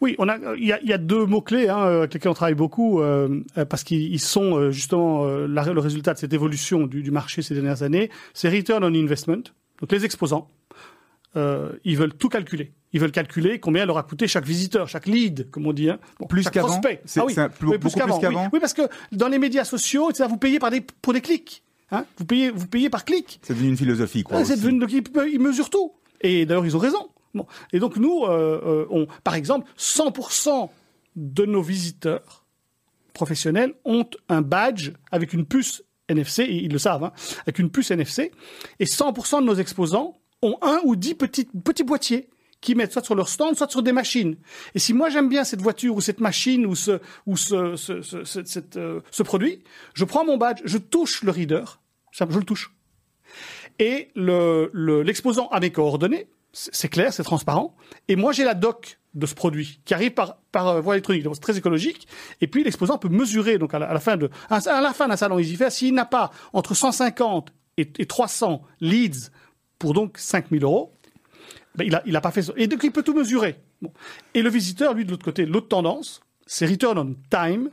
[0.00, 3.00] Oui, on a, il y a, deux mots clés hein, avec lesquels on travaille beaucoup
[3.00, 7.10] euh, euh, parce qu'ils ils sont euh, justement euh, le résultat de cette évolution du
[7.10, 8.10] marché ces dernières années.
[8.34, 9.44] C'est return on investment.
[9.80, 10.48] Donc les exposants,
[11.38, 12.72] euh, ils veulent tout calculer.
[12.92, 15.90] Ils veulent calculer combien leur a coûté chaque visiteur, chaque lead, comme on dit.
[15.90, 15.98] Hein.
[16.18, 18.34] Bon, Plus qu'avant Ah oui, plus- oui, plus qu'avant Oui.
[18.54, 21.62] Oui, parce que dans les médias sociaux, etc., vous payez par des, pour des clics.
[21.90, 22.04] Hein.
[22.16, 23.40] Vous payez, vous payez par clic.
[23.42, 24.38] C'est devenu une philosophie quoi.
[24.38, 24.62] Ah, c'est aussi.
[24.62, 25.92] devenu, donc ils, ils mesurent tout.
[26.20, 27.08] Et d'ailleurs, ils ont raison.
[27.34, 27.46] Bon.
[27.72, 30.70] Et donc, nous, euh, euh, on, par exemple, 100%
[31.16, 32.44] de nos visiteurs
[33.12, 37.12] professionnels ont un badge avec une puce NFC, et ils le savent, hein,
[37.42, 38.32] avec une puce NFC.
[38.80, 42.28] Et 100% de nos exposants ont un ou dix petits, petits boîtiers
[42.60, 44.36] qui mettent soit sur leur stand, soit sur des machines.
[44.74, 48.02] Et si moi j'aime bien cette voiture ou cette machine ou ce, ou ce, ce,
[48.02, 49.62] ce, euh, produit,
[49.94, 51.80] je prends mon badge, je touche le reader,
[52.12, 52.72] je le touche
[53.78, 56.28] et le- le- l'exposant a mes coordonnées.
[56.52, 57.76] c'est clair, c'est transparent.
[58.08, 61.22] Et moi, j'ai la doc de ce produit qui arrive par, par euh, voie électronique,
[61.22, 62.08] donc c'est très écologique.
[62.40, 65.38] Et puis l'exposant peut mesurer, donc à la, fin de, la fin d'un salon
[65.70, 69.30] s'il n'a pas entre 150 et, et 300 leads
[69.78, 70.92] pour donc 5000 euros,
[71.74, 72.52] ben, il a, il a pas fait ça.
[72.56, 73.56] Et donc il peut tout mesurer.
[73.80, 73.92] Bon.
[74.34, 77.70] Et le visiteur, lui, de l'autre côté, l'autre tendance, c'est return on time.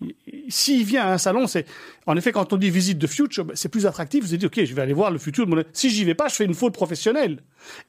[0.00, 1.64] Il- il- S'il vient à un salon, c'est
[2.06, 4.24] en effet quand on dit visite de future, ben, c'est plus attractif.
[4.24, 5.46] Vous vous dites ok, je vais aller voir le futur.
[5.72, 7.42] Si j'y vais pas, je fais une faute professionnelle.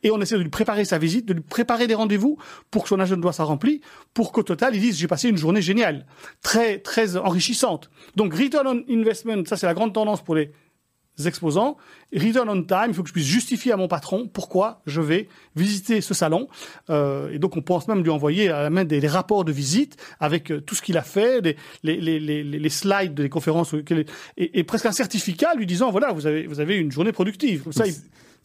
[0.03, 2.37] Et on essaie de lui préparer sa visite, de lui préparer des rendez-vous
[2.69, 3.81] pour que son agenda soit rempli,
[4.13, 6.05] pour qu'au total il dise j'ai passé une journée géniale,
[6.43, 7.89] très très enrichissante.
[8.15, 10.51] Donc return on investment, ça c'est la grande tendance pour les
[11.23, 11.77] exposants.
[12.13, 15.27] Return on time, il faut que je puisse justifier à mon patron pourquoi je vais
[15.55, 16.47] visiter ce salon.
[16.89, 19.51] Euh, et donc on pense même lui envoyer à la main des, des rapports de
[19.51, 23.29] visite avec euh, tout ce qu'il a fait, les, les, les, les, les slides des
[23.29, 23.73] conférences,
[24.37, 27.63] et, et presque un certificat lui disant voilà vous avez vous avez une journée productive.
[27.63, 27.93] Comme ça, il-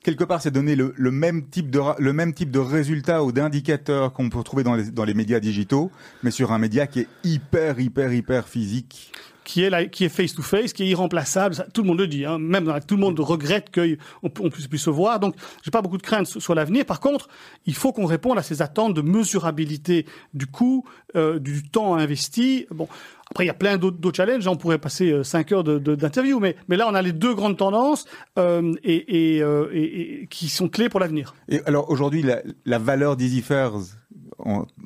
[0.02, 3.32] Quelque part, c'est donner le, le même type de le même type de résultats ou
[3.32, 5.90] d'indicateurs qu'on peut retrouver dans les dans les médias digitaux,
[6.22, 9.12] mais sur un média qui est hyper hyper hyper physique.
[9.50, 11.56] Qui est là, qui est face to face, qui est irremplaçable.
[11.56, 12.38] Ça, tout le monde le dit, hein.
[12.38, 15.18] même tout le monde regrette qu'on on puisse plus se voir.
[15.18, 15.34] Donc,
[15.64, 16.84] j'ai pas beaucoup de craintes sur, l'avenir.
[16.84, 17.28] Par contre,
[17.66, 20.84] il faut qu'on réponde à ces attentes de mesurabilité du coût,
[21.16, 22.66] euh, du temps investi.
[22.70, 22.86] Bon.
[23.28, 24.46] Après, il y a plein d'autres challenges.
[24.46, 28.04] On pourrait passer euh, cinq heures d'interview, mais, là, on a les deux grandes tendances
[28.38, 31.34] euh, et, euh, qui sont clés pour l'avenir.
[31.48, 33.72] Et alors aujourd'hui, la, la valeur d'EasyFairs,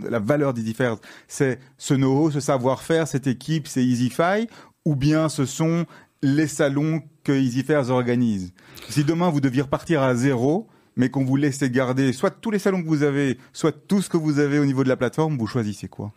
[0.00, 0.96] la valeur d'EasyFairs,
[1.28, 4.48] c'est ce know-how, ce savoir-faire, cette équipe, c'est EasyFi,
[4.84, 5.86] ou bien ce sont
[6.22, 8.52] les salons que EasyFairs organise.
[8.88, 12.58] Si demain vous deviez repartir à zéro, mais qu'on vous laissait garder soit tous les
[12.58, 15.36] salons que vous avez, soit tout ce que vous avez au niveau de la plateforme,
[15.36, 16.12] vous choisissez quoi?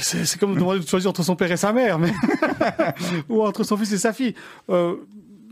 [0.00, 1.98] C'est comme de choisir entre son père et sa mère,
[3.28, 4.34] ou entre son fils et sa fille.
[4.68, 4.96] Euh,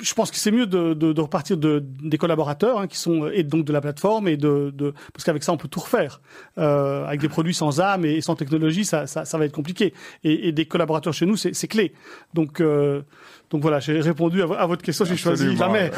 [0.03, 3.29] je pense que c'est mieux de, de, de repartir de, des collaborateurs hein, qui sont
[3.29, 6.21] et donc de la plateforme et de, de parce qu'avec ça on peut tout refaire.
[6.59, 9.95] Euh, avec des produits sans âme et sans technologie, ça, ça, ça va être compliqué.
[10.25, 11.93] Et, et des collaborateurs chez nous, c'est c'est clé.
[12.35, 13.03] Donc euh,
[13.51, 15.05] donc voilà, j'ai répondu à, vo- à votre question.
[15.05, 15.93] J'ai choisi mère.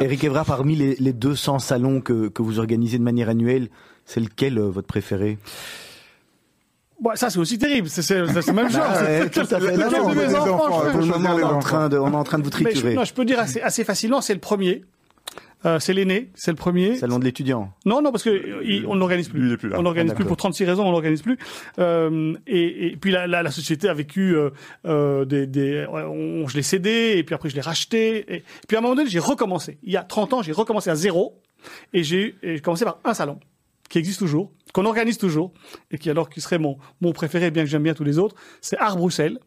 [0.00, 3.68] Eric Evra, parmi les, les 200 salons que, que vous organisez de manière annuelle,
[4.04, 5.38] c'est lequel euh, votre préféré?
[7.00, 7.88] Bon, ça c'est aussi terrible.
[7.88, 8.80] C'est c'est c'est la même chose.
[8.82, 9.76] Ah ouais, tout à fait.
[9.76, 12.44] Le Non, enfants, enfants, le on est en train de, on est en train de
[12.44, 12.94] vous mais je, triturer.
[12.94, 14.82] non, je peux dire assez, assez facilement, c'est le premier.
[15.64, 16.96] Euh, c'est l'aîné, c'est le premier.
[16.96, 17.72] Salon de l'étudiant.
[17.86, 19.50] Non, non, parce que euh, il- on n'organise plus.
[19.50, 19.76] Il plus là.
[19.78, 21.38] On n'organise Ah, plus pour 36 raisons, on n'organise plus.
[21.78, 24.50] Euh, et, et puis la, la, la société a vécu euh,
[24.86, 28.36] euh, des, des on- je l'ai cédé et puis après je l'ai racheté.
[28.36, 29.78] Et, puis à un moment donné, j'ai recommencé.
[29.82, 31.40] Il y a 30 ans, j'ai recommencé à zéro
[31.92, 33.40] et j'ai et j'ai commencé par un salon
[33.88, 35.52] qui existe toujours, qu'on organise toujours
[35.90, 38.34] et qui alors qui serait mon mon préféré, bien que j'aime bien tous les autres,
[38.60, 39.38] c'est Art Bruxelles.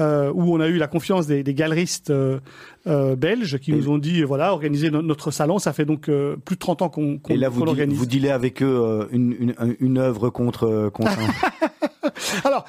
[0.00, 2.38] Euh, où on a eu la confiance des, des galeristes euh,
[2.86, 6.02] euh, belges qui Et- nous ont dit voilà organiser no- notre salon ça fait donc
[6.04, 9.54] plus de 30 ans qu'on qu'on Et là, vous, vous dealez avec eux une, une,
[9.58, 11.10] un- une œuvre contre, contre
[12.44, 12.64] Alors,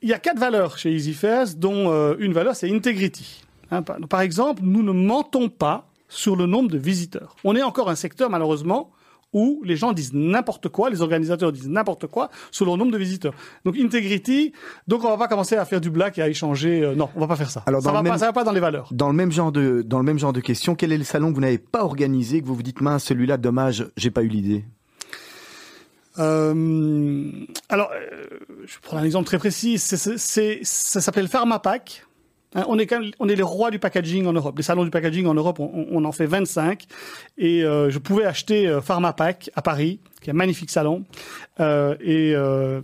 [0.00, 3.42] il y a quatre valeurs chez EasyFairs, dont une valeur, c'est integrity.
[3.70, 7.36] Hein, par, par exemple, nous ne mentons pas sur le nombre de visiteurs.
[7.44, 8.90] On est encore un secteur, malheureusement,
[9.34, 12.98] où les gens disent n'importe quoi, les organisateurs disent n'importe quoi sur le nombre de
[12.98, 13.34] visiteurs.
[13.66, 14.52] Donc, integrity,
[14.88, 16.82] donc on va pas commencer à faire du black et à échanger.
[16.82, 17.62] euh, non, on va pas faire ça.
[17.66, 18.88] Alors, ça, va pas, ça va pas dans les valeurs.
[18.92, 21.28] Dans le même genre de, dans le même genre de question, quel est le salon
[21.30, 24.28] que vous n'avez pas organisé, que vous vous dites, mince, celui-là, dommage, j'ai pas eu
[24.28, 24.64] l'idée?
[26.18, 27.30] Euh,
[27.68, 28.22] alors, euh,
[28.66, 29.78] je prends un exemple très précis.
[29.78, 32.06] C'est- ça s'appelle PharmaPack.
[32.54, 34.56] Hein, on est quand même, on est les rois du packaging en Europe.
[34.56, 36.84] Les salons du packaging en Europe, on, on en fait 25.
[37.38, 41.04] Et euh, je pouvais acheter euh, PharmaPack à Paris, qui est un magnifique salon,
[41.60, 42.80] euh, et euh,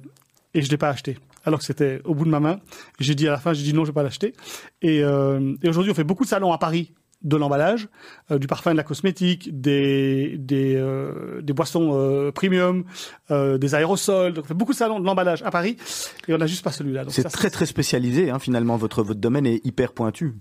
[0.55, 1.19] et je l'ai pas acheté.
[1.45, 2.61] Alors que c'était au bout de ma main.
[2.99, 4.35] J'ai dit à la fin, j'ai dit non, je vais pas l'acheter.
[4.83, 6.93] Et, euh, et aujourd'hui, on fait beaucoup de salons à Paris
[7.23, 7.89] de l'emballage,
[8.31, 12.85] euh, du parfum, de la cosmétique, des des, euh, des boissons euh, premium,
[13.31, 14.33] euh, des aérosols.
[14.33, 15.77] Donc, on fait beaucoup de salons de l'emballage à Paris,
[16.29, 17.05] et on n'a juste pas celui-là.
[17.09, 20.35] C'est très très spécialisé, hein, finalement, votre, votre domaine est hyper pointu.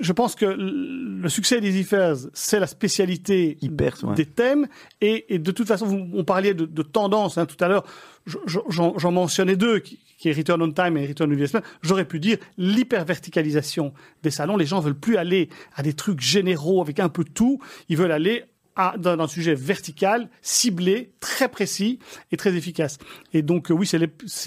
[0.00, 4.14] je pense que le succès des Affairs, c'est la spécialité Hyper, ouais.
[4.14, 4.66] des thèmes.
[5.00, 7.84] Et, et de toute façon, vous, on parlait de, de tendance hein, tout à l'heure.
[8.26, 11.60] Je- je- J'en mentionnais deux, qui, est Return on Time et Return on Investment.
[11.82, 14.56] J'aurais pu dire l'hyper-verticalisation des salons.
[14.56, 17.60] Les gens veulent plus aller à des trucs généraux avec un peu tout.
[17.88, 18.44] Ils veulent aller
[18.76, 22.00] à, dans, un sujet vertical, ciblé, très précis
[22.32, 22.98] et très efficace.
[23.32, 23.88] Et donc, euh, oui,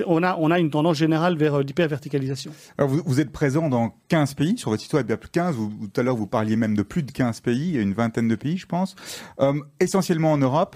[0.05, 2.51] on, a, une tendance générale vers euh, l'hyper-verticalisation.
[2.78, 5.32] Vous, êtes présent dans 15 pays, sur votre site web il y a plus de
[5.34, 7.93] 15, vous, vous- tout à l'heure vous parliez même de plus de 15 pays, une
[7.93, 8.95] vingtaine de pays je pense,
[9.39, 10.75] Euh, essentiellement en Europe.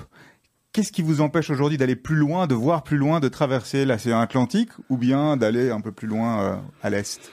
[0.74, 4.20] Qu'est-ce qui vous empêche aujourd'hui d'aller plus loin, de voir plus loin, de traverser l'océan
[4.20, 7.30] Atlantique ou bien d'aller un peu plus loin euh, à l'Est?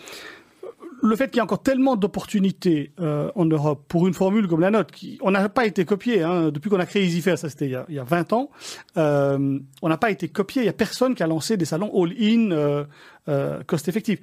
[1.00, 4.58] Le fait qu'il y a encore tellement d'opportunités euh, en Europe pour une formule comme
[4.60, 7.66] la nôtre, on n'a pas été copié hein, depuis qu'on a créé EasyFair, ça c'était
[7.66, 8.50] il, y a- il y a 20 ans,
[8.96, 11.92] euh, on n'a pas été copié, il y a personne qui a lancé des salons
[12.02, 14.18] all-in, euh, cost-effectifs.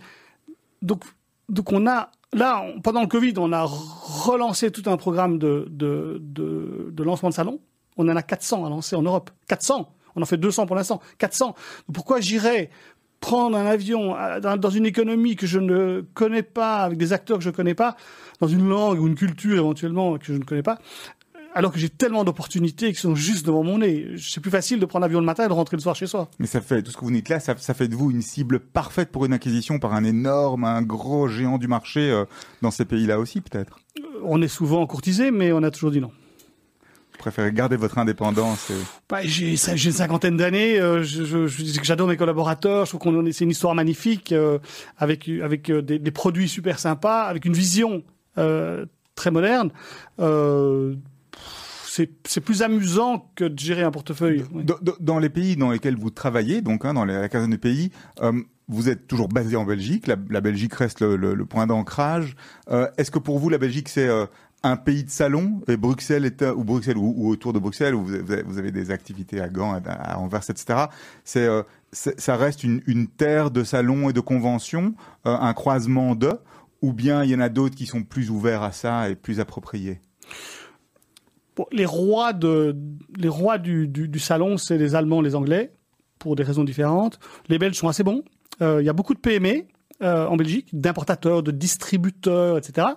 [0.81, 1.05] Donc,
[1.47, 6.21] donc on a, là, pendant le Covid, on a relancé tout un programme de, de,
[6.91, 7.61] de lancement de salons.
[7.97, 9.31] On en a 400 à lancer en Europe.
[9.47, 11.01] 400 On en fait 200 pour l'instant.
[11.17, 11.55] 400 Donc
[11.93, 12.69] Pourquoi j'irais
[13.19, 17.37] prendre un avion euh, dans, une économie que je ne connais pas, avec des acteurs
[17.37, 17.95] que je ne connais pas,
[18.39, 20.79] dans une langue ou une culture éventuellement que je ne connais pas,
[21.55, 24.15] alors que j'ai tellement d'opportunités qui sont juste devant mon nez.
[24.17, 26.29] C'est plus facile de prendre l'avion le matin et de rentrer le soir chez soi.
[26.37, 28.21] Mais ça fait, tout ce que vous dites là, ça, ça fait de vous une
[28.21, 32.25] cible parfaite pour une acquisition par un énorme, un gros géant du marché euh,
[32.61, 33.79] dans ces pays-là aussi, peut-être?
[33.97, 36.11] Euh, On est souvent courtisé, mais on a toujours dit non.
[37.17, 38.75] Préférez garder votre indépendance et...
[39.09, 39.57] Bah, j'ai une
[39.91, 40.79] cinquantaine d'années.
[40.79, 42.85] euh, je, je, je j'adore mes collaborateurs.
[42.85, 44.59] Je trouve qu'on est- c'est une histoire magnifique euh,
[44.97, 48.03] avec avec euh, des, des produits super sympas, avec une vision
[48.37, 48.85] euh,
[49.15, 49.71] très moderne.
[52.27, 54.43] C'est plus amusant que de gérer un portefeuille.
[54.53, 54.65] oui.
[54.99, 57.89] Dans, les pays dans lesquels vous travaillez, donc hein, dans les, la quinzaine de pays,
[58.67, 60.07] vous êtes toujours basé en Belgique.
[60.07, 62.35] La, la Belgique reste le, le- le point d'ancrage.
[62.69, 64.25] Euh, Est-ce que pour vous, la Belgique, c'est euh,
[64.65, 68.57] un pays de salon et Bruxelles ou Bruxelles ou, ou autour de Bruxelles où vous
[68.57, 70.85] avez, des activités à Gand, à, Anvers, etc.
[71.37, 74.95] Euh, ça reste une, terre de salons et de conventions,
[75.25, 76.33] euh, un croisement de,
[76.81, 79.39] ou bien il y en a d'autres qui sont plus ouverts à ça et plus
[79.39, 80.01] appropriés?
[81.71, 82.75] Les rois de
[83.15, 85.71] les rois du salon, c'est les Allemands, les Anglais,
[86.19, 87.19] pour des raisons différentes.
[87.47, 88.23] Les Belges sont assez bons.
[88.61, 89.65] Euh, Il y a beaucoup de PME
[90.01, 92.87] euh, en Belgique, d'importateurs, de distributeurs, etc.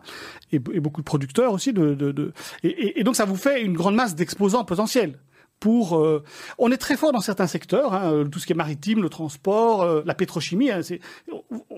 [0.53, 1.73] Et, beaucoup de producteurs aussi.
[1.73, 2.33] De, de, de...
[2.63, 5.19] Et, donc ça vous fait une grande masse d'exposants potentiels.
[5.61, 6.23] Pour, euh,
[6.59, 9.09] on est très fort dans certains secteurs, hein, euh, tout ce qui est maritime, le
[9.09, 10.71] transport, euh, la pétrochimie.
[10.71, 10.81] hein,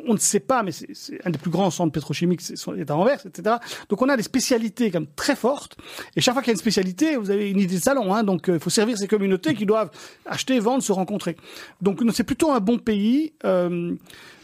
[0.06, 2.96] on, ne sait pas, mais c'est, un des plus grands centres pétrochimiques, c'est, est à
[2.96, 3.56] Anvers, etc.
[3.88, 5.76] Donc on a des spécialités comme très fortes.
[6.16, 8.12] Et chaque fois qu'il y a une spécialité, vous avez une idée de salon.
[8.14, 9.90] Hein, donc euh, il faut servir ces communautés qui doivent
[10.26, 11.36] acheter, vendre, se rencontrer.
[11.80, 13.32] Donc c'est plutôt un bon pays.
[13.44, 13.94] Euh,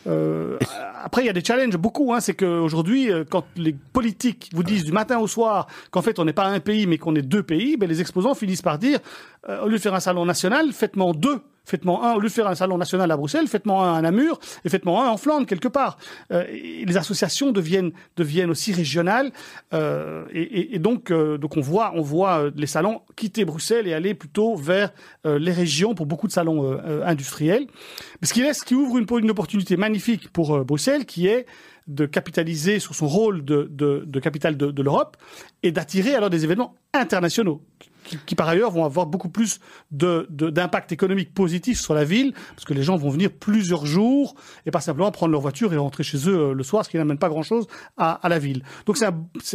[0.07, 0.59] euh,
[1.02, 2.12] après, il y a des challenges, beaucoup.
[2.12, 6.18] Hein, c'est qu'aujourd'hui, euh, quand les politiques vous disent du matin au soir qu'en fait
[6.18, 8.78] on n'est pas un pays mais qu'on est deux pays, ben, les exposants finissent par
[8.78, 8.98] dire
[9.48, 11.40] euh, au lieu de faire un salon national, faites-moi deux.
[11.67, 14.39] Faites-moi un, au lieu de faire un salon national à Bruxelles, faites-moi un à Namur
[14.64, 15.99] et faites-moi un en Flandre quelque part.
[16.33, 17.93] Euh, les associations deviennent
[18.49, 19.33] aussi régionales
[19.75, 24.93] euh, et, donc euh, on voit euh, les salons quitter Bruxelles et aller plutôt vers
[25.25, 27.67] les régions pour beaucoup de salons industriels.
[28.23, 31.47] Ce qui laisse, qui ouvre une, opportunité magnifique pour Bruxelles, qui est
[31.89, 35.17] de capitaliser sur son rôle de, capitale de l'Europe
[35.62, 37.62] et d'attirer alors des événements internationaux
[38.07, 42.32] qui, qui, par ailleurs vont avoir beaucoup plus de, d'impact économique positif sur la ville
[42.54, 44.34] parce que les gens vont venir plusieurs jours
[44.64, 46.96] et pas simplement prendre leur voiture et rentrer chez eux euh, le soir, ce qui
[46.96, 48.62] n'amène pas grand-chose à, à la ville.
[48.86, 49.07] Donc c'est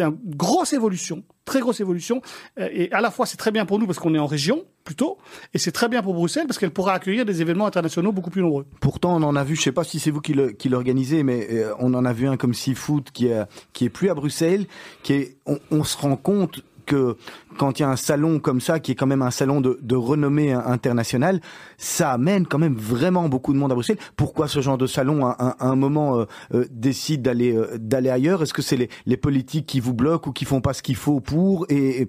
[0.01, 2.21] un, une grosse évolution, très grosse évolution
[2.59, 4.63] euh, et à la fois c'est très bien pour nous parce qu'on est en région
[4.83, 5.17] plutôt
[5.53, 8.41] et c'est très bien pour Bruxelles parce qu'elle pourra accueillir des événements internationaux beaucoup plus
[8.41, 8.65] nombreux.
[8.79, 10.33] Pourtant, on en a vu, je sais pas si c'est vous qui
[10.69, 13.43] l'organisez, mais euh, on en a vu un comme Seafood qui est,
[13.73, 14.65] qui est plus à Bruxelles,
[15.03, 16.61] qui est, on, on se rend compte
[16.91, 17.15] que
[17.57, 19.95] quand il y a un salon comme ça, qui est quand même un salon de,
[19.95, 21.39] renommée internationale,
[21.77, 23.99] ça amène quand même vraiment beaucoup de monde à Bruxelles.
[24.17, 28.43] Pourquoi ce genre de salon, à, un- moment, euh, euh, décide d'aller euh, ailleurs?
[28.43, 30.97] Est-ce que c'est les, les politiques qui vous bloquent ou qui font pas ce qu'il
[30.97, 32.07] faut pour Et,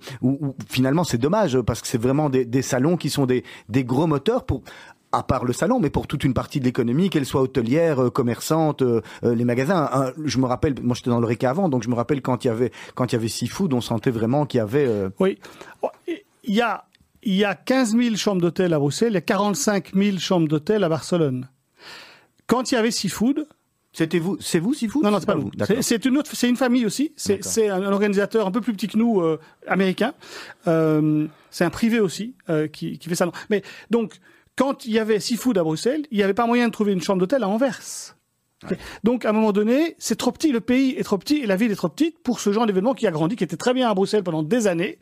[0.69, 4.09] finalement, c'est dommage parce que c'est vraiment des, des salons qui sont des, des gros
[4.09, 4.63] moteurs pour
[5.13, 8.11] à part le salon, mais pour toute une partie de l'économie, qu'elle soit hôtelière, euh,
[8.11, 9.89] commerçante, euh, euh, les magasins.
[9.93, 12.45] Hein, je me rappelle, moi j'étais dans le RECA avant, donc je me rappelle quand
[12.45, 14.89] il y avait quand il y avait Seafood, on sentait vraiment qu'il y avait.
[15.21, 15.39] Oui.
[15.83, 15.91] Oh,
[16.45, 16.87] Il y a,
[17.23, 20.49] il y a 15 000 chambres d'hôtel à Bruxelles, il y a 45 000 chambres
[20.49, 21.49] d'hôtel à Barcelone.
[22.47, 23.47] Quand il y avait Seafood,
[23.93, 25.51] C'était vous, c'est vous Seafood non, non, c'est pas nous.
[25.55, 25.77] D'accord.
[25.81, 27.13] C'est une autre, c'est une famille aussi.
[27.17, 30.15] C'est un, un organisateur un peu plus petit que nous, euh, américain.
[30.67, 33.31] Euh, c'est un privé aussi euh, qui, qui fait ça.
[33.51, 34.19] Mais donc,
[34.57, 37.03] quand il y avait Seafood à Bruxelles, il n'y avait pas moyen de trouver une
[37.03, 38.17] chambre d'hôtel à Anvers.
[39.03, 41.57] Donc, à un moment donné, c'est trop petit, le pays est trop petit et la
[41.57, 43.91] ville est trop petite pour ce genre d'événement qui a grandi, qui était très bien
[43.91, 44.99] à Bruxelles pendant des années.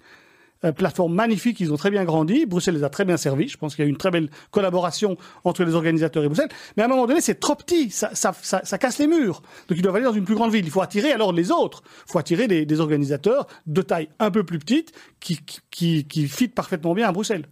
[0.62, 2.44] Euh, plateforme magnifique, ils ont très bien grandi.
[2.44, 3.48] Bruxelles les a très bien servis.
[3.48, 6.50] Je pense qu'il y a eu une très belle collaboration entre les organisateurs et Bruxelles.
[6.76, 7.90] Mais à un moment donné, c'est trop petit.
[7.90, 9.40] Ça, ça, ça, ça casse les murs.
[9.68, 10.64] Donc ils doivent aller dans une plus grande ville.
[10.64, 11.82] Il faut attirer alors les autres.
[12.06, 16.04] Il faut attirer des, des organisateurs de taille un peu plus petite qui, qui, qui,
[16.06, 17.46] qui fit parfaitement bien à Bruxelles.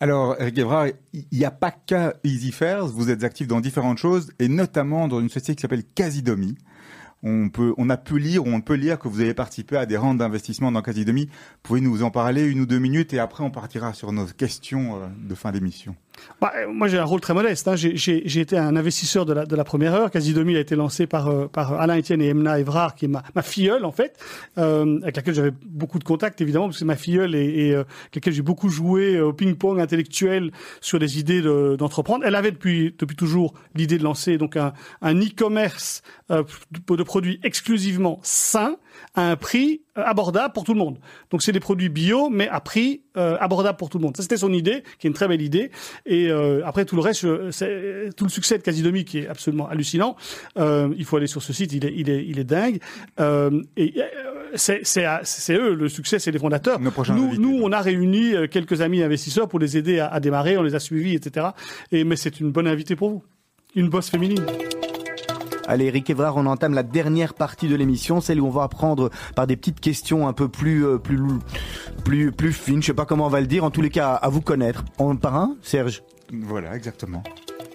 [0.00, 3.98] Alors, Eric Evrard, il n'y a pas qu'à Easy Fairs, vous êtes actif dans différentes
[3.98, 6.56] choses, et notamment dans une société qui s'appelle Casidomi.
[7.24, 9.86] On, peut, on a pu lire, ou on peut lire que vous avez participé à
[9.86, 11.28] des rentes d'investissement dans Casidomi.
[11.64, 15.02] Pouvez-vous nous en parler une ou deux minutes, et après on partira sur nos questions
[15.02, 15.96] euh, de fin d'émission.
[16.40, 17.66] Bah, euh, moi, j'ai un rôle très modeste.
[17.68, 17.74] hein.
[17.76, 20.10] J'ai- été un investisseur de la, de la première heure.
[20.10, 23.22] Quasidomi a été lancé par, euh, par Alain Etienne et Emna Evrard, qui est ma,
[23.34, 24.16] ma filleule, en fait,
[24.58, 27.74] euh, avec laquelle j'avais beaucoup de contacts, évidemment, parce que c'est ma filleule et, et
[27.74, 32.24] euh, avec laquelle j'ai beaucoup joué euh, au ping-pong intellectuel sur des idées de- d'entreprendre.
[32.24, 36.42] Elle avait depuis, depuis toujours l'idée de lancer donc un, un e-commerce euh,
[36.88, 38.76] de produits exclusivement sains
[39.14, 40.98] à un prix euh, abordable pour tout le monde.
[41.30, 44.16] Donc c'est des produits bio, mais à prix euh, abordable pour tout le monde.
[44.16, 45.70] Ça c'était son idée, qui est une très belle idée.
[46.06, 49.68] Et euh, après tout le reste, c'est tout le succès de Casidomi qui est absolument
[49.68, 50.16] hallucinant.
[50.58, 52.78] Euh, il faut aller sur ce site, il est, il est, il est dingue.
[53.76, 53.94] Et
[54.54, 56.80] c'est, c'est, eux le succès, c'est les fondateurs.
[56.80, 60.20] Nos nous, invités, nous, on a réuni quelques amis investisseurs pour les aider à, à
[60.20, 60.56] démarrer.
[60.56, 61.48] On les a suivis, etc.
[61.92, 63.22] Et mais c'est une bonne invitée pour vous,
[63.74, 64.44] une bosse féminine.
[65.68, 69.10] Allez, Eric Evrard, on entame la dernière partie de l'émission, celle où on va apprendre
[69.36, 71.20] par des petites questions un peu plus, euh, plus,
[72.04, 72.80] plus, plus fines.
[72.80, 73.64] Je sais pas comment on va le dire.
[73.64, 74.82] En tous les cas, à vous connaître.
[74.98, 76.02] En par un, Serge.
[76.32, 77.22] Voilà, exactement.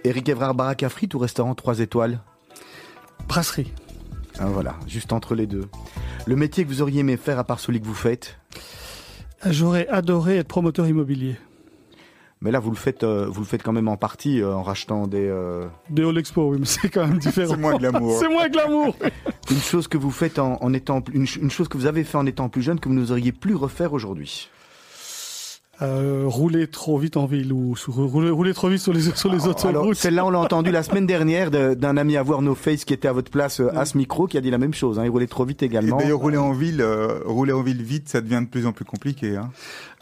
[0.04, 2.20] Eric Evrard, baraque à frites ou restaurant 3 étoiles
[3.28, 3.72] Brasserie.
[4.40, 5.66] Ah, Voilà, juste entre les deux.
[6.26, 8.40] Le métier que vous auriez aimé faire à part celui que vous faites,
[9.46, 11.36] J'aurais adoré être promoteur immobilier.
[12.44, 14.62] Mais là vous le faites, euh, vous le faites quand même en partie euh, en
[14.62, 15.26] rachetant des.
[15.28, 17.54] euh, De All Expo, oui, mais c'est quand même différent.
[17.56, 18.18] C'est moins glamour.
[18.20, 18.96] C'est moins glamour.
[19.50, 22.18] Une chose que vous faites en, en étant, une, une chose que vous avez fait
[22.18, 24.50] en étant plus jeune que vous n'oseriez plus refaire aujourd'hui.
[25.82, 29.32] Euh, rouler trop vite en ville ou sur- rouler, rouler trop vite sur les, sur
[29.32, 29.96] les Alors autoroutes.
[29.98, 32.94] celle-là, on l'a entendu la semaine dernière de- d'un ami à voir No Face qui
[32.94, 35.00] était à votre place euh, à ce micro, qui a dit la même chose.
[35.00, 35.98] Hein, il roulait trop vite Et également.
[35.98, 38.86] d'ailleurs, rouler en ville, euh, rouler en ville vite, ça devient de plus en plus
[38.86, 39.36] compliqué.
[39.36, 39.50] Hein.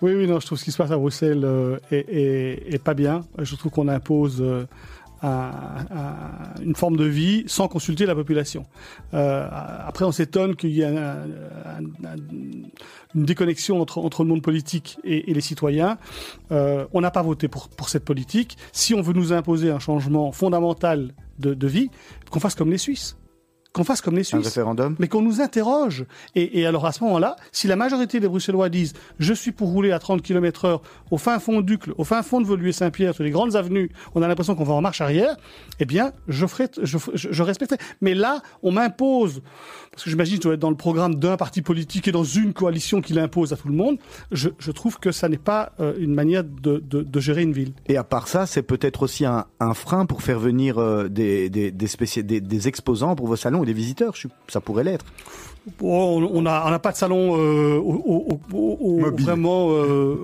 [0.01, 2.83] Oui, oui, non, je trouve ce qui se passe à Bruxelles euh, est, est- est
[2.83, 3.21] pas bien.
[3.39, 4.65] Je trouve qu'on impose euh,
[5.23, 5.51] un-
[5.91, 8.65] un- une forme de vie sans consulter la population.
[9.13, 9.47] Euh,
[9.85, 12.15] après, on s'étonne qu'il y ait un- un- un-
[13.15, 15.97] une déconnexion entre, entre le monde politique et, et les citoyens.
[16.51, 18.57] Euh, on n'a pas voté pour, pour cette politique.
[18.71, 21.89] Si on veut nous imposer un changement fondamental de, de vie,
[22.29, 23.17] qu'on fasse comme les Suisses.
[23.73, 24.95] Qu'on fasse comme les Un Suisses référendum.
[24.99, 26.05] mais qu'on nous interroge.
[26.35, 29.69] Et, et alors à ce moment-là, si la majorité des Bruxellois disent je suis pour
[29.69, 33.23] rouler à 30 km heure au fin fond d'Ucle, au fin fond de Voluée-Saint-Pierre, sur
[33.23, 35.37] les grandes avenues, on a l'impression qu'on va en marche arrière,
[35.79, 37.79] eh bien, je, ferai, je, je, je respecterai.
[38.01, 39.41] Mais là, on m'impose,
[39.91, 42.23] parce que j'imagine que je dois être dans le programme d'un parti politique et dans
[42.25, 43.97] une coalition qui l'impose à tout le monde,
[44.31, 47.53] je, je trouve que ça n'est pas euh, une manière de, de, de gérer une
[47.53, 47.71] ville.
[47.87, 51.49] Et à part ça, c'est peut-être aussi un, un frein pour faire venir euh, des,
[51.49, 54.13] des, des, spéci- des, des exposants pour vos salons des visiteurs.
[54.15, 55.05] Je- Ça pourrait l'être.
[55.79, 59.69] Bon, on n'a on n'a pas de salon euh, au, vraiment.
[59.71, 59.75] Euh,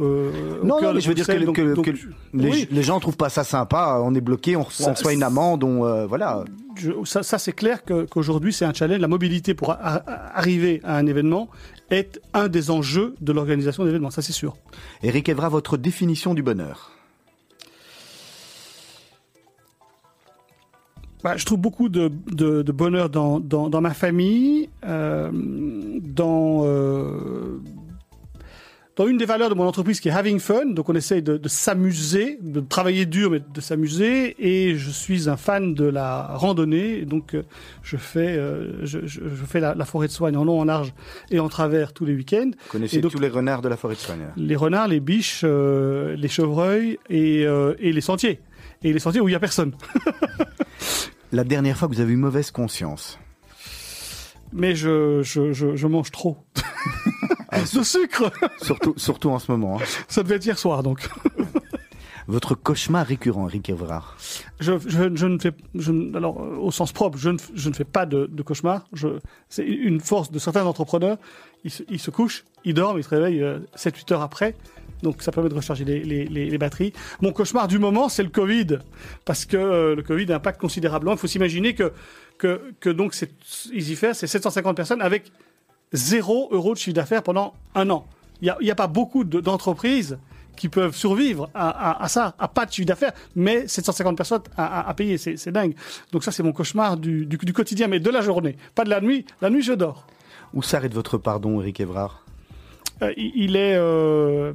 [0.01, 0.31] euh,
[0.63, 1.91] Non, non, mais je veux dire que, Bruxelles, donc- que- donc, que
[2.33, 2.67] les, oui.
[2.71, 4.01] les gens trouvent pas ça sympa.
[4.03, 6.43] On est bloqué, on, reçoit- une amende, on euh, voilà.
[6.75, 8.99] je- ça, ça, c'est clair que- qu'aujourd'hui c'est un challenge.
[8.99, 11.49] La mobilité pour a- a- arriver à un événement
[11.91, 14.09] est un des enjeux de l'organisation d'événements.
[14.09, 14.55] Ça c'est sûr.
[15.03, 16.91] Eric Evra, votre définition du bonheur?
[21.23, 26.61] Bah, je trouve beaucoup de, de- de bonheur dans, dans, dans ma famille, euh, dans
[26.65, 27.59] euh,
[28.95, 30.65] dans une des valeurs de mon entreprise qui est having fun.
[30.67, 34.35] Donc on essaye de, de s'amuser, de travailler dur mais de s'amuser.
[34.39, 36.99] Et je suis un fan de la randonnée.
[36.99, 37.43] Et donc euh,
[37.83, 40.65] je fais euh, je, je, je fais la, la forêt de Soigne en long, en
[40.65, 40.93] large
[41.29, 42.49] et en travers tous les week-ends.
[42.65, 44.25] Vous connaissez donc- tous les renards de la forêt de Soigne.
[44.35, 47.41] les renards, les biches, les chevreuils et,
[47.79, 48.39] et les sentiers.
[48.83, 49.73] Et les sentiers où il y a personne.
[51.31, 53.19] La dernière fois que vous avez eu mauvaise conscience.
[54.53, 56.37] Mais je, je, je, je mange trop.
[57.73, 59.77] de sucre Surtout, surtout en ce moment.
[59.79, 59.83] hein.
[60.07, 61.09] Ça devait être hier soir, donc.
[62.27, 64.17] Votre cauchemar récurrent, Eric Evrard.
[64.59, 65.51] Je, je, je ne fais...
[65.75, 68.85] Je, alors, euh, au sens propre, je ne, je ne fais pas de, de cauchemar.
[69.47, 71.17] C'est une force de certains entrepreneurs.
[71.63, 73.45] Ils se, ils se couchent, ils dorment, ils se réveillent
[73.77, 74.55] 7-8 heures après.
[75.03, 76.93] Donc ça permet de recharger les, batteries.
[77.21, 78.79] Mon cauchemar du moment, c'est le Covid.
[79.25, 81.13] Parce que euh, le Covid impacte considérablement.
[81.13, 81.91] Il faut s'imaginer que,
[82.37, 83.15] que, que donc
[83.73, 85.31] EasyFair, c'est 750 personnes avec
[85.93, 88.05] 0 euros de chiffre d'affaires pendant un an.
[88.41, 90.17] Il n'y a, pas beaucoup de- d'entreprises
[90.55, 95.17] qui peuvent survivre à, ça, à pas de chiffre d'affaires, mais 750 personnes à, payer,
[95.17, 95.75] c'est dingue.
[96.11, 98.89] Donc ça, c'est mon cauchemar du, du, du quotidien, mais de la journée, pas de
[98.89, 99.25] la nuit.
[99.41, 100.07] La nuit, je dors.
[100.53, 102.26] Où s'arrête votre pardon, Eric Evrard?
[103.03, 104.51] Euh, il est, euh,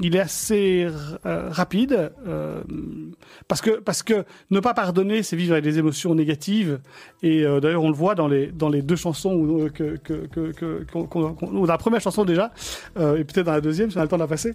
[0.00, 0.86] il est assez
[1.26, 2.62] euh, rapide euh,
[3.48, 6.78] parce que parce que ne pas pardonner, c'est vivre avec des émotions négatives.
[7.22, 10.26] Et euh, d'ailleurs, on le voit dans les dans les deux chansons où, que, que,
[10.26, 12.52] que, que- qu'on- ou dans la première chanson déjà,
[12.96, 14.52] et peut-être dans la deuxième, si on a le temps de la passer.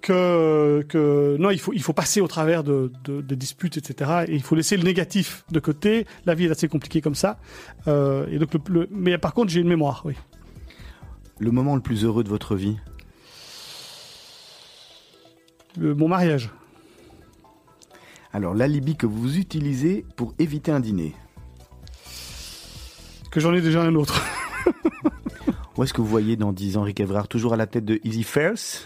[0.00, 4.24] Que, que non, il faut, il faut passer au travers de, de, de disputes, etc.
[4.26, 6.06] Et il faut laisser le négatif de côté.
[6.26, 7.38] La vie est assez compliquée comme ça.
[7.86, 10.14] Euh, et donc, le, le- mais par contre, j'ai une mémoire, oui.
[11.42, 12.76] Le moment le plus heureux de votre vie
[15.76, 16.50] mon mariage.
[18.32, 21.14] Alors, l'alibi que vous utilisez pour éviter un dîner.
[23.30, 24.22] Que j'en ai déjà un autre.
[25.76, 27.26] Où est-ce que vous voyez dans 10 ans Rick Evrard?
[27.26, 28.84] Toujours à la tête de Easy Fares?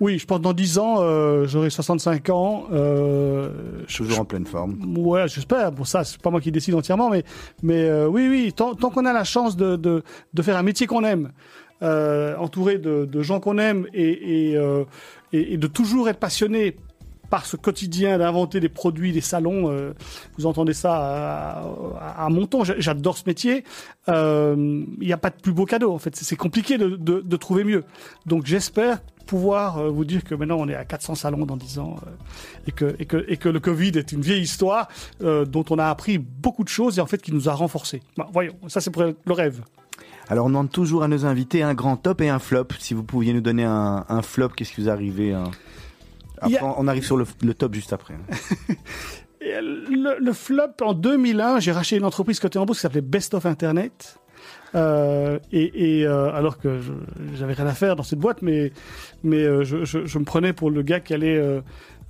[0.00, 2.66] Oui, je pense que dans 10 ans, euh, j'aurai 65 ans.
[2.72, 4.78] Euh, je- Toujours en pleine forme.
[4.98, 5.72] Ouais, j'espère.
[5.72, 7.24] Bon, ça, c'est pas moi qui décide entièrement, mais,
[7.62, 10.62] mais euh, oui, oui, tant, tant qu'on a la chance de, de, de faire un
[10.62, 11.32] métier qu'on aime,
[11.80, 14.84] euh, entouré de, gens qu'on aime euh,
[15.32, 16.76] et, de toujours être passionné
[17.30, 19.70] par ce quotidien d'inventer des produits, des salons.
[19.70, 19.92] euh,
[20.38, 21.62] vous entendez ça à,
[22.00, 22.28] à, à
[22.78, 23.62] J'adore ce métier.
[24.08, 26.16] Il n'y a pas de plus beau cadeau, en fait.
[26.16, 27.84] C'est compliqué de, trouver mieux.
[28.26, 31.96] Donc, j'espère pouvoir vous dire que maintenant on est à 400 salons dans 10 ans
[32.66, 34.88] et, que, le Covid est une vieille histoire
[35.20, 38.02] dont on a appris beaucoup de choses et en fait qui nous a renforcés.
[38.32, 39.60] Voyons, ça c'est pour le rêve.
[40.30, 42.68] Alors, on demande toujours à nos invités un grand top et un flop.
[42.78, 45.44] Si vous pouviez nous donner un, un flop, qu'est-ce qui vous arrivez hein?
[46.40, 48.14] Après, a- on arrive sur le, le top juste après.
[48.14, 48.34] hein.
[49.40, 53.34] Le, le flop, en 2001, j'ai racheté une entreprise côté en bourse qui s'appelait Best
[53.34, 54.18] of Internet.
[54.74, 56.80] Euh, et et euh, alors que
[57.34, 58.72] j'avais rien à faire dans cette boîte, mais
[59.22, 61.38] mais euh, je, je, je me prenais pour le gars qui allait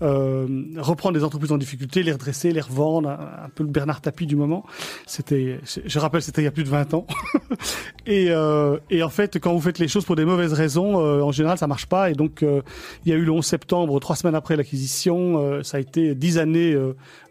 [0.02, 0.46] euh,
[0.76, 4.26] reprendre des entreprises en difficulté, les redresser, les revendre, un, un peu le Bernard Tapie
[4.26, 4.64] du moment.
[5.06, 7.06] C'était, je rappelle, c'était il y a plus de 20 ans.
[8.06, 11.20] et, euh, et en fait, quand vous faites les choses pour des mauvaises raisons, euh,
[11.22, 12.10] en général, ça marche pas.
[12.10, 12.62] Et donc, euh,
[13.04, 16.14] il y a eu le 11 septembre, trois semaines après l'acquisition, euh, ça a été
[16.14, 16.76] dix années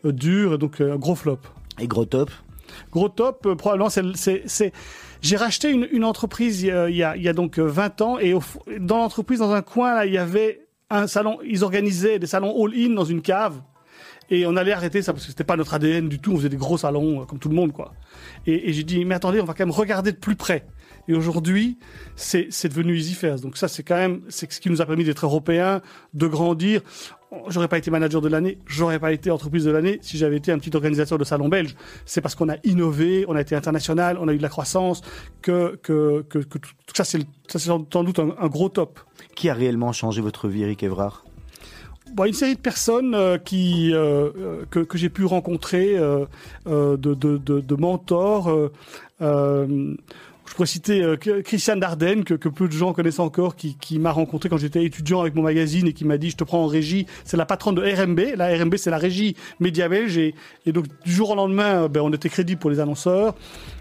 [0.04, 1.40] dures, et donc un gros flop.
[1.80, 2.32] Et gros top
[2.92, 4.74] Gros top, euh, probablement, c'est,
[5.22, 7.60] j'ai racheté une, une entreprise il y, a, il y a- il y a donc
[7.60, 8.42] euh, 20 ans et au
[8.80, 12.54] dans l'entreprise, dans un coin, là, il y avait un salon, ils organisaient des salons
[12.64, 13.62] all-in dans une cave.
[14.30, 16.34] Et on allait arrêter ça parce que c'était pas notre ADN du tout.
[16.34, 17.94] On faisait des gros salons euh, comme tout le monde, quoi.
[18.46, 20.66] Et, et j'ai dit, mais attendez, on va quand même regarder de plus près.
[21.08, 21.78] Et aujourd'hui,
[22.16, 23.40] c'est devenu Easy Fairs.
[23.40, 25.82] Donc ça, c'est quand même, c'est ce qui nous a permis d'être européens,
[26.14, 26.82] de grandir.
[27.50, 30.52] J'aurais pas été manager de l'année, j'aurais pas été entreprise de l'année si j'avais été
[30.54, 31.76] un petit organisateur de salon belge.
[32.06, 35.02] C'est parce qu'on a innové, on a été international, on a eu de la croissance,
[35.42, 38.70] que que que, que tout ça, c'est le- ça, c'est sans doute un, un gros
[38.70, 39.02] top.
[39.36, 41.26] Qui a réellement changé votre vie, Eric Evrard?
[42.14, 46.26] Bon, une série de personnes euh, qui euh, euh, que, que j'ai pu rencontrer, euh,
[46.68, 48.50] euh, de, de, de, de mentors.
[50.48, 54.12] Je pourrais citer euh, Christiane Dardenne, que, que peu de gens connaissent encore, qui, m'a
[54.12, 56.68] rencontré quand j'étais étudiant avec mon magazine et qui m'a dit je te prends en
[56.68, 57.06] régie.
[57.26, 58.20] C'est la patronne de RMB.
[58.36, 60.18] La RMB, c'est la régie média belge.
[60.18, 60.34] Et,
[60.68, 63.36] donc, du jour au lendemain, euh, ben, on était crédible pour les annonceurs.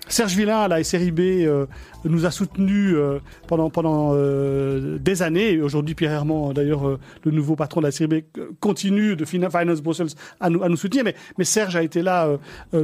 [0.08, 1.66] Serge Villain, à la SRIB, euh,
[2.04, 5.54] nous a soutenus euh, pendant, pendant euh, des années.
[5.54, 8.22] Et aujourd'hui, Pierre Herman, d'ailleurs, le nouveau patron de la SRIB,
[8.60, 11.02] continue de Fin- Finance Brussels à nous, à nous soutenir.
[11.04, 12.28] Mais, mais Serge a été là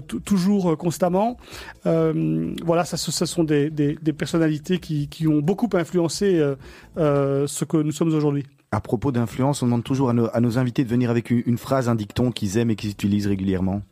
[0.08, 1.36] tou- toujours constamment.
[1.84, 6.42] Voilà, ça, ce sont des, des, des personnalités qui, qui ont beaucoup influencé
[6.96, 8.44] ce que nous sommes aujourd'hui.
[8.72, 11.42] À propos d'influence, on demande toujours à nos, à nos invités de venir avec une,
[11.46, 13.82] une phrase, un dicton qu'ils aiment et qu'ils utilisent régulièrement.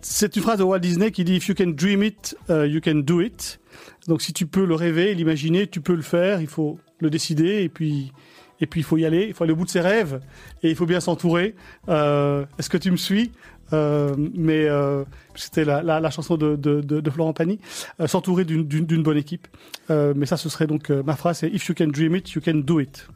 [0.00, 2.80] C'est une phrase de Walt Disney qui dit If you can dream it, uh, you
[2.80, 3.58] can do it.
[4.06, 6.40] Donc si tu peux le rêver, l'imaginer, tu peux le faire.
[6.40, 8.12] Il faut le décider et puis
[8.60, 9.26] et puis il faut y aller.
[9.28, 10.20] Il faut aller au bout de ses rêves
[10.62, 11.54] et il faut bien s'entourer.
[11.88, 13.32] Euh, Est-ce que tu me suis?
[13.72, 17.60] Euh, Mais euh, c'était la, la, chanson de, de, de, Florent Pagny.
[18.06, 19.46] S'entourer d'une- bonne équipe.
[19.90, 22.80] Mais ça, ce serait donc ma phrase If you can dream it, you can do
[22.80, 23.06] it.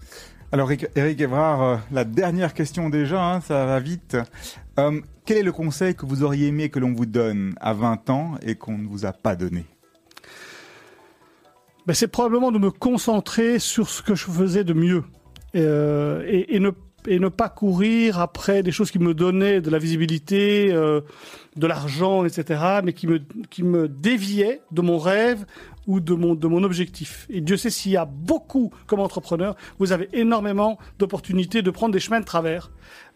[0.54, 4.18] Alors Eric, Evrard, euh, la dernière question déjà, hein, ça va vite.
[4.78, 8.10] Euh, quel est le conseil que vous auriez aimé que l'on vous donne à 20
[8.10, 9.64] ans et qu'on ne vous a pas donné
[11.86, 15.04] ben, c'est probablement de me concentrer sur ce que je faisais de mieux
[15.54, 20.72] Euh, et, et ne pas courir après des choses qui me donnaient de la visibilité,
[20.72, 21.02] euh,
[21.56, 25.44] de l'argent, etc., mais qui me déviaient de mon rêve
[25.86, 27.26] ou de mon de mon objectif.
[27.30, 31.92] Et Dieu sait s'il y a beaucoup comme entrepreneur, vous avez énormément d'opportunités de prendre
[31.92, 32.70] des chemins de travers.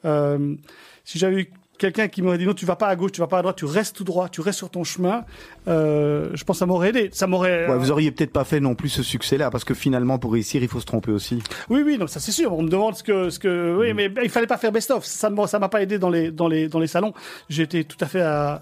[0.05, 0.57] Euh,
[1.05, 3.39] si j'avais quelqu'un qui m'aurait dit non, tu vas pas à gauche, tu vas pas
[3.39, 5.25] à droite, tu restes tout droit, tu restes sur ton chemin,
[5.69, 7.11] euh, je pense que ça m'aurait aidé.
[7.13, 7.69] Ça m'aurait.
[7.69, 10.63] Ouais, vous auriez peut-être pas fait non plus ce succès-là, parce que finalement, pour réussir,
[10.63, 11.43] il faut se tromper aussi.
[11.71, 12.53] Oui, oui, non, ça c'est sûr.
[12.53, 15.05] On me demande ce que, ce que, oui, mais il fallait pas faire best-of.
[15.05, 17.13] Ça ne ça m'a pas aidé dans les, dans les, dans les salons.
[17.49, 18.61] J'étais tout à fait à,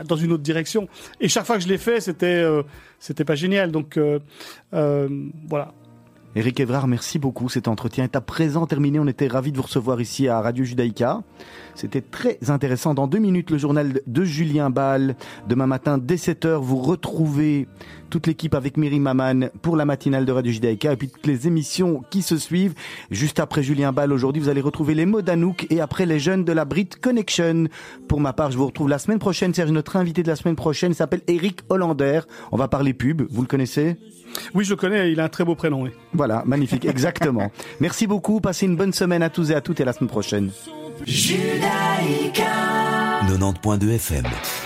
[0.00, 0.88] à- dans une autre direction.
[1.20, 2.62] Et chaque fois que je l'ai fait, c'était, euh,
[2.98, 3.70] c'était pas génial.
[3.72, 4.18] Donc, euh,
[4.74, 5.08] euh,
[5.48, 5.72] voilà.
[6.34, 7.48] Eric Evrard, merci beaucoup.
[7.48, 8.98] Cet entretien est à présent terminé.
[8.98, 11.22] On était ravis de vous recevoir ici à Radio Judaïka.
[11.76, 12.94] C'était très intéressant.
[12.94, 15.14] Dans deux minutes, le journal de Julien Ball.
[15.46, 17.68] Demain matin, dès 7h, vous retrouvez
[18.08, 21.46] toute l'équipe avec Myri Maman pour la matinale de Radio Judaïka et puis toutes les
[21.46, 22.74] émissions qui se suivent.
[23.10, 26.44] Juste après Julien Ball, aujourd'hui, vous allez retrouver les mots d'Anouk et après les jeunes
[26.44, 27.66] de la Brit Connection.
[28.08, 29.52] Pour ma part, je vous retrouve la semaine prochaine.
[29.52, 32.20] Serge, notre invité de la semaine prochaine s'appelle Eric Hollander.
[32.52, 33.22] On va parler pub.
[33.30, 33.96] Vous le connaissez?
[34.54, 35.82] Oui, je le connais, il a un très beau prénom.
[35.82, 35.90] oui.
[36.12, 37.50] Voilà, magnifique, exactement.
[37.80, 40.10] Merci beaucoup, passez une bonne semaine à tous et à toutes et à la semaine
[40.10, 40.50] prochaine.
[41.04, 42.52] Judaïka
[43.28, 44.65] 90.2 FM.